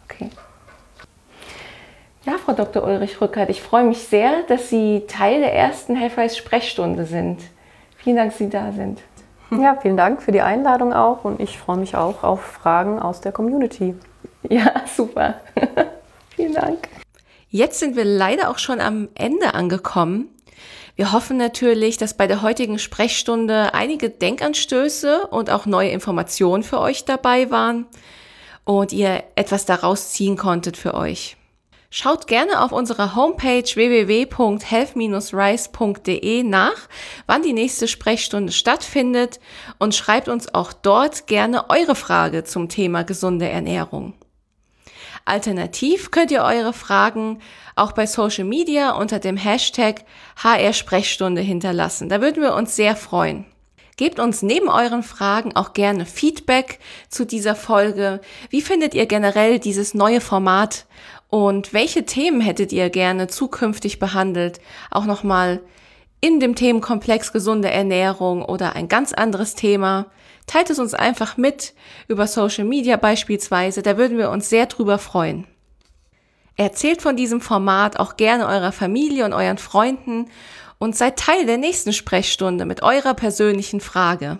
[0.06, 0.28] Okay.
[2.24, 2.82] Ja, Frau Dr.
[2.82, 7.38] Ulrich Rückert, ich freue mich sehr, dass Sie Teil der ersten Helfreis Sprechstunde sind.
[7.96, 8.98] Vielen Dank, dass Sie da sind.
[9.52, 13.20] Ja, vielen Dank für die Einladung auch und ich freue mich auch auf Fragen aus
[13.20, 13.94] der Community.
[14.48, 15.34] Ja, super.
[16.34, 16.88] vielen Dank.
[17.50, 20.26] Jetzt sind wir leider auch schon am Ende angekommen.
[20.94, 26.80] Wir hoffen natürlich, dass bei der heutigen Sprechstunde einige Denkanstöße und auch neue Informationen für
[26.80, 27.86] euch dabei waren
[28.64, 31.36] und ihr etwas daraus ziehen konntet für euch.
[31.94, 36.88] Schaut gerne auf unserer Homepage www.health-rise.de nach,
[37.26, 39.40] wann die nächste Sprechstunde stattfindet
[39.78, 44.14] und schreibt uns auch dort gerne eure Frage zum Thema gesunde Ernährung.
[45.26, 47.42] Alternativ könnt ihr eure Fragen
[47.76, 50.04] auch bei Social Media unter dem Hashtag
[50.36, 52.08] HR Sprechstunde hinterlassen.
[52.08, 53.44] Da würden wir uns sehr freuen.
[53.96, 56.78] Gebt uns neben euren Fragen auch gerne Feedback
[57.08, 58.20] zu dieser Folge.
[58.48, 60.86] Wie findet ihr generell dieses neue Format
[61.28, 64.60] und welche Themen hättet ihr gerne zukünftig behandelt?
[64.90, 65.60] Auch nochmal
[66.20, 70.06] in dem Themenkomplex gesunde Ernährung oder ein ganz anderes Thema.
[70.46, 71.74] Teilt es uns einfach mit
[72.08, 75.46] über Social Media beispielsweise, da würden wir uns sehr drüber freuen.
[76.56, 80.30] Erzählt von diesem Format auch gerne eurer Familie und euren Freunden
[80.78, 84.38] und seid Teil der nächsten Sprechstunde mit eurer persönlichen Frage.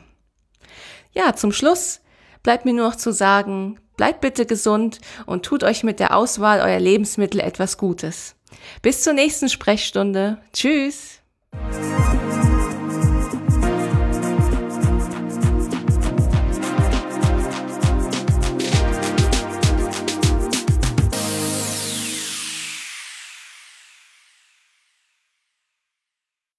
[1.13, 2.01] Ja, zum Schluss
[2.43, 6.61] bleibt mir nur noch zu sagen, bleibt bitte gesund und tut euch mit der Auswahl
[6.61, 8.35] eurer Lebensmittel etwas Gutes.
[8.83, 10.39] Bis zur nächsten Sprechstunde.
[10.53, 11.21] Tschüss.